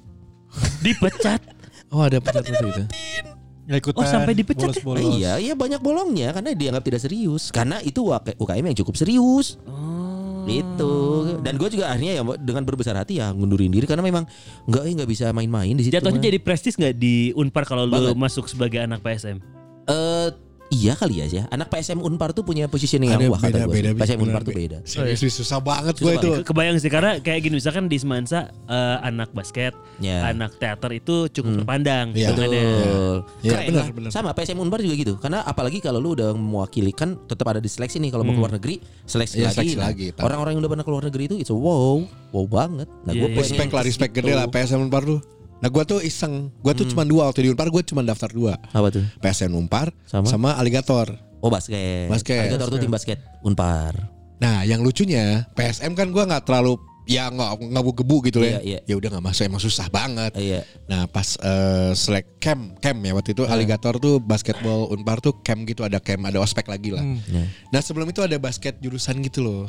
[0.82, 1.42] Dipecat.
[1.88, 2.84] Oh ada pecat itu.
[3.68, 4.00] Nggak ikutan.
[4.00, 4.80] Oh, sampai dipecat ya?
[4.80, 5.04] bolos-bolos.
[5.20, 7.52] Iya, iya banyak bolongnya karena dianggap tidak serius.
[7.52, 9.60] Karena itu UK- UKM yang cukup serius.
[10.48, 10.96] Itu
[11.44, 14.24] dan gue juga akhirnya ya dengan berbesar hati ya ngundurin diri karena memang
[14.64, 16.00] nggak eh, nggak bisa main-main di situ.
[16.00, 16.28] Jatuhnya mah.
[16.32, 19.44] jadi prestis nggak di Unpar kalau lu masuk sebagai anak PSM?
[19.92, 21.42] Eh iya kali ya sih.
[21.48, 23.74] Anak PSM Unpar tuh punya positioning Ada yang wah kata beda gue.
[23.74, 23.90] beda.
[23.96, 24.78] PSM Unpar tuh beda.
[24.84, 26.30] Serius susah banget gue itu.
[26.42, 30.28] Kebayang sih karena kayak gini misalkan di Semansa eh, anak basket, Ya.
[30.28, 32.12] anak teater itu cukup terpandang.
[32.12, 32.32] Iya.
[32.32, 32.52] Betul.
[33.42, 33.88] Iya, benar, lah.
[33.92, 34.10] benar.
[34.10, 35.14] Sama PSM Unpar juga gitu.
[35.18, 38.52] Karena apalagi kalau lu udah mewakili kan tetap ada di seleksi nih kalau mau keluar
[38.52, 39.56] negeri, seleksi Iya, lagi.
[39.56, 40.06] seleksi Nah, lagi.
[40.18, 42.88] Orang-orang yang udah pernah keluar negeri itu it's a wow, wow banget.
[43.04, 43.38] Nah, Iya, gue iya.
[43.40, 45.20] Respect lah, respect gede lah PSM Unpar tuh.
[45.58, 46.78] Nah gue tuh iseng, gue Hmm.
[46.78, 48.54] tuh cuma dua waktu di Unpar gue cuma daftar dua.
[48.70, 49.02] Apa tuh?
[49.18, 50.26] PSM Unpar Sama?
[50.26, 51.10] sama, Aligator.
[51.38, 52.06] Oh basket.
[52.08, 52.50] Basket.
[52.50, 53.94] Alligator tuh tim basket Unpar.
[54.38, 56.78] Nah yang lucunya PSM kan gue nggak terlalu
[57.08, 58.60] ya nggak ngabu-gebu gitu Iya, ya.
[58.62, 58.80] iya.
[58.86, 60.36] Ya udah nggak masuk emang susah banget.
[60.36, 60.62] Iya.
[60.86, 65.64] Nah pas eh, selek camp camp ya waktu itu Aligator tuh basketball Unpar tuh camp
[65.64, 67.02] gitu ada camp ada ospek lagi lah.
[67.26, 67.50] Ya.
[67.72, 69.66] Nah sebelum itu ada basket jurusan gitu loh.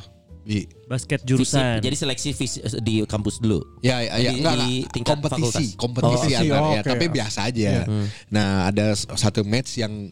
[0.49, 1.85] Di, Basket jurusan.
[1.85, 3.61] Jadi seleksi fisik di kampus dulu.
[3.85, 5.77] Ya, ya, ya Di- enggak, di tingkat kompetisi, fakultas.
[5.77, 7.73] kompetisi Oh, antar oh, ya, tapi biasa aja.
[8.33, 10.09] Nah, ada satu match yang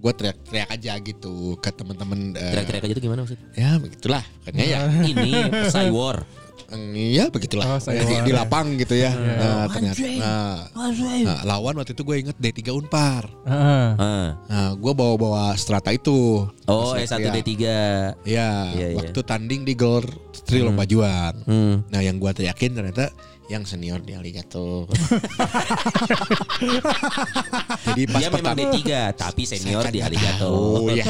[0.00, 2.32] gue teriak-teriak aja gitu ke teman-teman.
[2.32, 3.44] eh, Teriak-teriak aja tuh gimana maksudnya?
[3.52, 4.78] Ya begitulah, kayaknya ya.
[5.12, 5.30] Ini
[5.68, 6.24] Cywar.
[6.70, 8.46] Iya begitulah Oh, saya di, di war.
[8.46, 9.10] lapang gitu ya.
[9.10, 10.70] Nah, ternyata nah,
[11.26, 13.26] nah, lawan waktu itu gue inget D3 Unpar.
[13.42, 13.86] Heeh.
[13.98, 14.28] Ah.
[14.38, 16.46] Nah, gue bawa-bawa strata itu.
[16.64, 17.34] Oh, Pas S1 teriak.
[17.42, 17.50] D3.
[17.50, 17.66] Iya,
[18.22, 18.86] Iya, iya.
[18.94, 20.06] waktu tanding di Gor
[20.46, 21.42] Tri Lomba Juang.
[21.42, 21.82] Hmm.
[21.90, 23.10] Nah, yang gue teriakin ternyata
[23.50, 24.86] yang senior di Aligator.
[27.90, 28.78] Jadi pas Dia memang pertama D3
[29.18, 30.86] tapi senior di Alligator.
[30.86, 31.02] tahu, ya.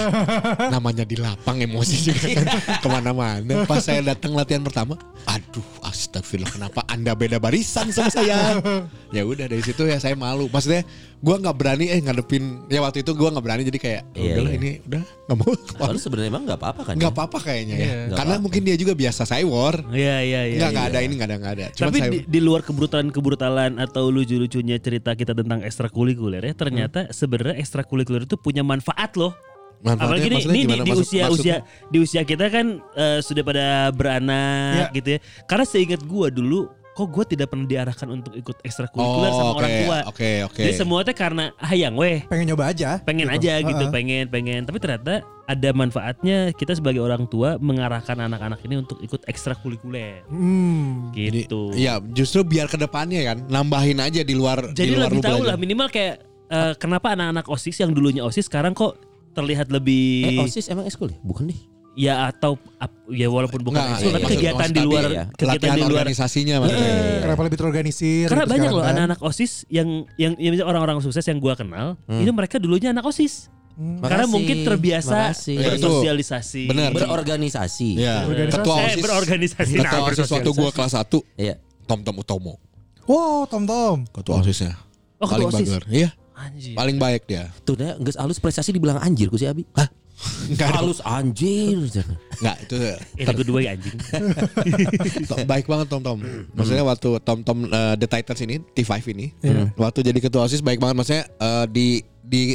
[0.72, 2.46] Namanya di lapang emosi juga kan
[2.80, 3.68] ke mana-mana.
[3.68, 4.96] Pas saya datang latihan pertama,
[5.28, 8.56] aduh astagfirullah kenapa anda beda barisan sama saya?
[9.12, 10.48] ya udah dari situ ya saya malu.
[10.48, 10.88] Maksudnya
[11.20, 14.50] gue nggak berani eh ngadepin ya waktu itu gue nggak berani jadi kayak Iya, udahlah
[14.50, 14.56] iya.
[14.56, 15.52] ini udah nggak mau.
[15.82, 16.94] Lalu sebenarnya emang nggak apa-apa kan?
[16.96, 17.14] Nggak ya?
[17.14, 17.84] apa-apa kayaknya ya.
[17.84, 18.42] Nggak Karena apa-apa.
[18.42, 19.76] mungkin dia juga biasa saya war.
[19.90, 20.56] Iya iya iya.
[20.56, 20.90] Nggak nggak iya.
[20.90, 21.66] ada ini nggak ada nggak ada.
[21.70, 27.08] Cuma Tapi saya di, di luar kebrutalan-kebrutalan atau lucu-lucunya cerita kita tentang ekstrakurikuler ya, ternyata
[27.10, 29.36] sebenarnya ekstrakurikuler itu punya manfaat loh.
[29.78, 31.56] manfaatnya Apalagi nih, maksudnya nih di, di Maksud- usia maksudnya?
[31.62, 34.86] usia di usia kita kan eh, sudah pada beranak Ya.
[34.94, 35.18] gitu ya.
[35.44, 39.58] Karena seingat gua dulu kok gua tidak pernah diarahkan untuk ikut ekstrakurikuler sama Oh, oke,
[39.62, 39.98] orang tua.
[40.10, 40.62] Oke oke.
[40.62, 42.26] Jadi semua teh karena hayang weh.
[42.26, 42.98] Pengen nyoba aja.
[43.00, 43.36] pengen gitu.
[43.40, 43.94] aja gitu Heeh.
[43.94, 49.26] pengen pengen tapi ternyata ada manfaatnya kita sebagai orang tua mengarahkan anak-anak ini untuk ikut
[49.26, 51.10] ekstrakurikuler Hmm.
[51.10, 55.10] Jadi, gitu Iya, justru biar ke depannya kan nambahin aja di luar jadi di luar
[55.10, 58.98] lebih lu tahu lah minimal kayak eh, kenapa anak-anak osis yang dulunya osis sekarang kok
[59.30, 61.18] terlihat lebih Eh OSIS emang eskul ya?
[61.22, 61.60] Bukan deh.
[61.92, 62.54] Ya atau
[63.10, 65.74] ya walaupun bukan Nggak, ekskul iya, tapi maksud- kegiatan maksud di luar ya, kegiatan Latihan
[65.74, 66.92] di luar organisasinya maksudnya.
[67.20, 68.24] Kenapa lebih terorganisir?
[68.26, 68.92] karena gitu banyak loh kan?
[68.94, 70.32] anak-anak osis yang yang,
[70.62, 75.56] orang-orang sukses yang gua kenal ini mereka dulunya anak osis karena Makasih, mungkin terbiasa makasih.
[75.56, 75.88] Ya, itu.
[75.88, 76.90] bersosialisasi Benar.
[76.92, 77.90] berorganisasi.
[77.96, 78.28] Iya.
[78.28, 78.60] Organisasi.
[78.60, 79.00] Ketua eh, OSIS.
[79.00, 81.54] berorganisasi nah, Ketua OSIS waktu gua kelas 1 Iya.
[81.88, 82.54] Tom Tom Utomo.
[83.08, 84.04] Wow, Tom Tom.
[84.06, 84.76] Ketua OSISnya.
[85.16, 85.68] Oh, ketua paling OSIS.
[85.68, 85.82] bager.
[85.88, 87.48] Iya, anjir paling baik dia.
[87.64, 89.64] Tuh dah geus alus prestasi dibilang anjir ku si Abi.
[89.72, 89.88] Hah?
[90.52, 91.80] Enggak, Halus anjir.
[92.40, 93.96] enggak itu eh lagu dua ya anjing
[95.48, 96.18] baik banget Tom Tom.
[96.52, 99.26] Maksudnya waktu Tom Tom eh, The Titans ini T5 ini,
[99.76, 100.96] waktu jadi ketua osis baik banget.
[100.96, 101.88] Maksudnya eh, di
[102.20, 102.54] di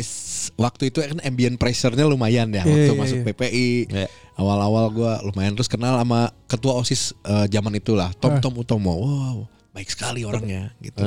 [0.55, 2.63] waktu itu kan ambient pressure-nya lumayan ya.
[2.63, 3.25] Iya, Waktu iya, masuk iya.
[3.33, 4.07] PPI, Iya.
[4.39, 8.93] awal-awal gua lumayan terus kenal sama ketua osis eh, zaman itulah Tom Tom Utomo.
[8.95, 9.37] Wow.
[9.75, 11.03] Baik sekali orangnya gitu.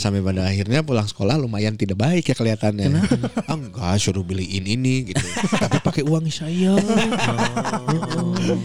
[0.00, 2.88] Sampai pada akhirnya pulang sekolah lumayan tidak baik ya kelihatannya.
[3.46, 5.20] Ah, enggak suruh beliin ini gitu.
[5.62, 6.74] Tapi pakai uang saya.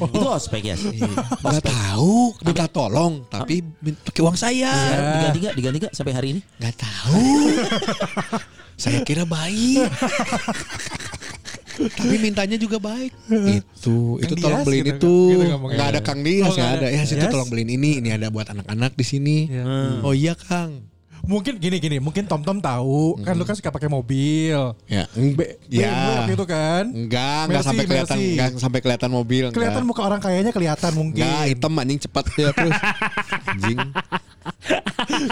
[0.08, 0.76] Itu ospek ya.
[0.80, 3.62] Enggak tahu, minta tolong tapi
[4.08, 4.72] pakai uang saya.
[4.72, 5.54] Diganti gak?
[5.60, 6.42] Diganti gak sampai hari ini?
[6.58, 7.22] Nggak tahu.
[8.80, 9.86] Saya kira baik.
[11.72, 13.12] Tapi mintanya juga baik.
[13.28, 15.16] Itu, itu Kang tolong Dias beliin gitu, itu.
[15.32, 15.76] gitu ngomongnya.
[15.78, 16.78] Nggak ada Kang Dias, Oh, nggak ada.
[16.82, 16.88] ada.
[16.90, 17.32] Ya situ Yes.
[17.32, 17.92] tolong beliin ini.
[18.00, 19.38] Ini ada buat anak-anak di sini.
[19.48, 19.64] Iya.
[20.02, 20.88] Oh iya Kang.
[21.22, 24.58] Mungkin gini gini, mungkin Tom Tom tahu kan lu kan suka pakai mobil.
[24.90, 25.38] Ya, B,
[25.70, 26.26] ya.
[26.26, 26.90] Waktu itu kan.
[26.90, 28.32] Enggak, enggak sampai kelihatan, Mercy.
[28.34, 29.44] enggak sampai kelihatan mobil.
[29.46, 29.54] enggak.
[29.54, 31.22] Kelihatan muka orang kayaknya kelihatan mungkin.
[31.22, 32.74] Enggak, hitam anjing cepat dia terus.
[33.54, 33.80] Anjing.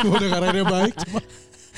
[0.06, 1.20] Udah karena dia baik cuma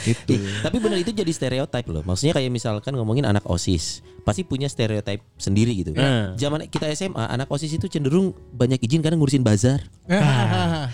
[0.04, 0.34] Itu.
[0.60, 2.02] Tapi benar itu jadi stereotip loh.
[2.02, 5.93] Maksudnya kayak misalkan ngomongin anak OSIS, pasti punya stereotip sendiri gitu.
[5.93, 6.34] Hmm.
[6.36, 9.86] Zaman kita SMA, anak OSIS itu cenderung banyak izin karena ngurusin bazar.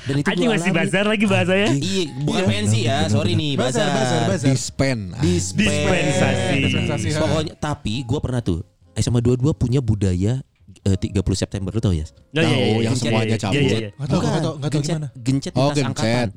[0.04, 3.96] Dan itu anjing masih bazar lagi bahasanya Iya, bukan pensi ya, sorry nih, Bazar, bazar.
[3.96, 4.48] bazar, bazar.
[4.50, 5.00] Dispen.
[5.18, 7.08] dispensasi Dispensasi.
[7.14, 7.20] ha.
[7.20, 8.62] Pokoknya tapi gue pernah tuh
[8.94, 10.42] SMA 22 punya budaya
[10.84, 12.04] eh, 30 September lu tau ya?
[12.04, 13.58] Oh, iya, iya, Tahu, iya, yang iya, semuanya iya, cabut.
[13.58, 13.90] iya, iya.
[13.94, 15.08] Nggak tahu, nggak tahu, nggak tahu gencet, gimana.
[15.18, 15.88] gencet Oh, lintas gencet.
[15.88, 16.28] angkatan.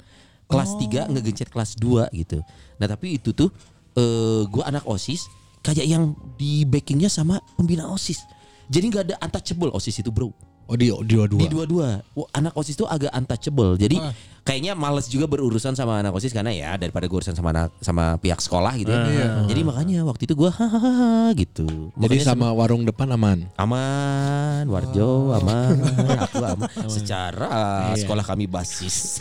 [0.50, 2.42] Kelas 3 ngegencet kelas 2 gitu.
[2.82, 3.54] Nah, tapi itu tuh
[3.94, 5.30] eh gua anak OSIS
[5.62, 8.18] kayak yang di backingnya sama pembina OSIS.
[8.66, 10.34] Jadi nggak ada untouchable OSIS itu, Bro.
[10.70, 11.38] Oh di dua-dua.
[11.42, 12.02] Di dua-dua.
[12.34, 13.74] Anak OSIS itu agak untouchable.
[13.74, 13.98] Jadi
[14.40, 18.16] kayaknya males juga berurusan sama anak OSIS karena ya daripada gue urusan sama anak sama
[18.16, 19.44] pihak sekolah gitu ya.
[19.46, 21.66] Jadi makanya waktu itu gua hahaha gitu.
[21.94, 23.46] Jadi Makanya sama warung depan aman.
[23.54, 25.76] aman, Warjo aman,
[26.18, 26.68] aku aman.
[26.86, 27.48] Secara
[27.94, 29.20] sekolah kami basis.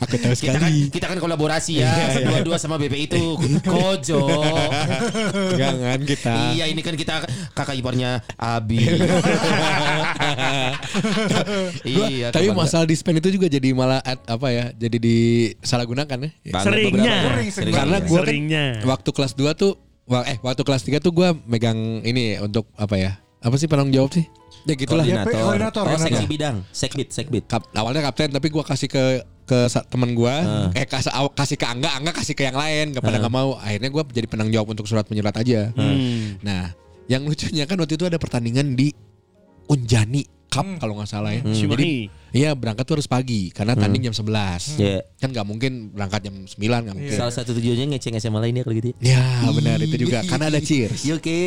[0.00, 1.92] Aku tahu kita kan kita kan kolaborasi ya,
[2.24, 3.22] dua-dua sama BP itu
[3.70, 4.22] Kojo.
[5.56, 6.54] Jangan kita.
[6.54, 8.80] iya ini kan kita kakak iparnya Abi.
[11.84, 12.28] iya.
[12.30, 14.64] Tapi masalah dispen itu juga jadi malah at- apa ya?
[14.70, 16.30] Jadi disalahgunakan ya.
[16.50, 17.16] Banget Seringnya.
[17.24, 17.72] Sering, sering.
[17.72, 18.64] Karena gua kan Seringnya.
[18.84, 19.72] waktu kelas 2 tuh
[20.20, 23.12] eh waktu kelas 3 tuh gua megang ini untuk apa ya?
[23.40, 24.28] Apa sih penanggung jawab sih?
[24.62, 25.00] Ya gitulah.
[25.02, 25.32] koordinator.
[25.32, 27.48] koordinator, Oh, seksi bidang, sekbid, sekbid.
[27.48, 29.04] Kap, awalnya kapten tapi gua kasih ke
[29.42, 33.16] ke teman gua eh kasih aw- kasih ke Angga Angga kasih ke yang lain kepada
[33.16, 36.36] nggak mau akhirnya gua jadi penanggung jawab untuk surat menyurat aja Hmm.
[36.38, 36.70] nah
[37.06, 38.92] yang lucunya kan waktu itu ada pertandingan di
[39.66, 41.96] Unjani Cup kalau nggak salah ya jadi Cimahi.
[42.30, 44.98] iya berangkat tuh harus pagi karena tanding jam 11 Ya.
[45.16, 48.74] kan nggak mungkin berangkat jam 9 nggak mungkin Salah satu tujuannya ngeceng SMA lainnya kalau
[48.74, 48.90] gitu.
[48.98, 51.38] ya benar itu juga karena ada cheers Ya, Oke.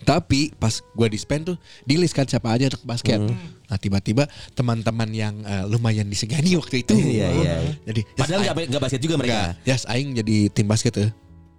[0.00, 3.18] Tapi pas gue dispen tuh di list kan siapa aja untuk basket.
[3.18, 3.36] Hmm.
[3.66, 4.24] Nah tiba-tiba
[4.54, 6.94] teman-teman yang eh, lumayan disegani waktu itu.
[6.94, 7.54] Iya, iya.
[7.84, 9.58] Jadi Padahal nggak nggak basket juga mereka.
[9.62, 11.10] Ya, yes, aing jadi tim basket tuh.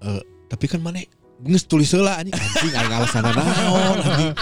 [0.01, 1.03] Eh, tapi kan mana
[1.39, 4.33] geus tulis heula anjing anjing aing alasan naon anjing.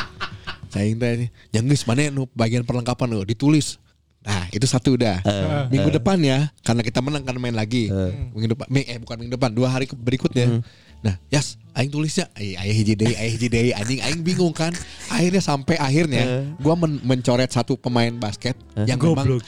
[0.68, 3.80] Saya teh geus mana nu bagian perlengkapan nu ditulis.
[4.28, 5.24] Nah, itu satu udah.
[5.72, 7.88] minggu depan ya, karena kita menang kan main lagi.
[8.36, 10.60] Minggu depan, eh bukan minggu depan, dua hari berikutnya.
[11.00, 14.76] Nah, yes, aing tulisnya, eh ayah hiji deui, ayah hiji deui, anjing aing bingung kan.
[15.08, 19.40] Akhirnya sampai akhirnya gua men- mencoret satu pemain basket yang memang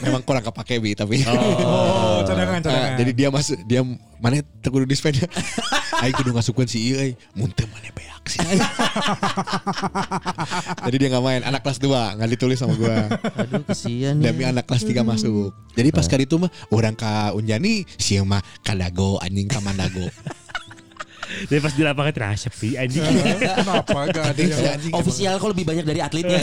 [0.00, 2.90] memang kurang kepake bi tapi Oh, cadangan, Ah, cadangan.
[2.96, 3.80] jadi dia masuk dia
[4.16, 5.12] mana terkudu dispen
[6.02, 8.38] aing kudu ngasupkeun si ieu euy mun teu mana beak sih?
[10.82, 11.42] Jadi dia nggak main.
[11.42, 13.06] Anak kelas 2 nggak ditulis sama gua.
[13.34, 14.30] Aduh kesian ya.
[14.30, 15.50] demi anak kelas 3 masuk.
[15.74, 20.06] Jadi pas kali itu mah orang ka Unjani si mah kadago anjing ka Mandago
[21.48, 23.02] Tapi pas di lapangan terasa sih anjing.
[23.02, 26.40] Kenapa gak ada yang anjing Ofisial kok lebih banyak dari atletnya.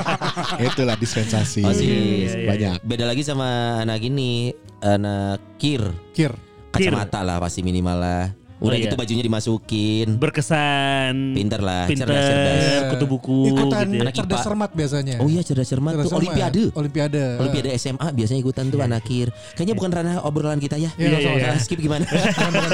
[0.70, 1.82] itulah dispensasi Osis.
[1.82, 4.52] Iya, iya, banyak Beda lagi sama anak ini,
[4.82, 5.82] anak kir.
[6.14, 6.32] kir?
[6.72, 8.45] Kacamata lah pasti minimal lah.
[8.56, 8.88] Udah Oh, iya.
[8.88, 10.08] gitu bajunya dimasukin.
[10.16, 11.36] Berkesan.
[11.36, 12.08] Pinter lah, Pinter.
[12.08, 12.82] cerdas, cerdas.
[12.88, 14.02] Kutu buku Ikutan gitu ya.
[14.08, 15.14] Anak cerdas cermat biasanya.
[15.20, 16.22] Oh iya cerdas cermat Cerdas tuh cermat.
[16.24, 16.62] olimpiade.
[16.72, 17.24] Olimpiade.
[17.36, 19.28] Olimpiade SMA biasanya ikutan tuh anak akhir.
[19.54, 20.88] Kayaknya bukan ranah obrolan kita ya.
[20.96, 21.50] Iya, iya, iya.
[21.60, 22.08] Skip gimana?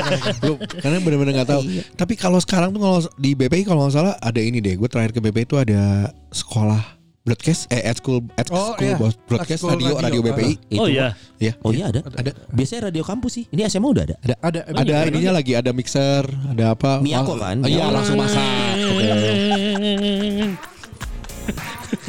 [0.83, 1.63] Karena benar-benar nggak tahu.
[1.67, 1.83] Iya.
[1.95, 4.79] Tapi kalau sekarang tuh kalau di BPI kalau nggak salah ada ini deh.
[4.79, 5.83] Gue terakhir ke BPI itu ada
[6.31, 8.99] sekolah broadcast eh at school at oh, school iya.
[9.31, 10.83] broadcast school radio, radio radio BPI itu ah.
[10.83, 11.15] oh iya.
[11.39, 12.03] Ya oh iya ada.
[12.03, 12.35] Ada.
[12.51, 13.45] Biasanya radio kampus sih.
[13.55, 14.17] Ini SMA udah ada?
[14.23, 14.61] Ada ada.
[14.67, 15.39] Oh, ada iya, ininya ada.
[15.39, 16.99] lagi ada mixer ada apa?
[16.99, 17.63] Miako kan?
[17.63, 18.43] Oh, iya langsung masak.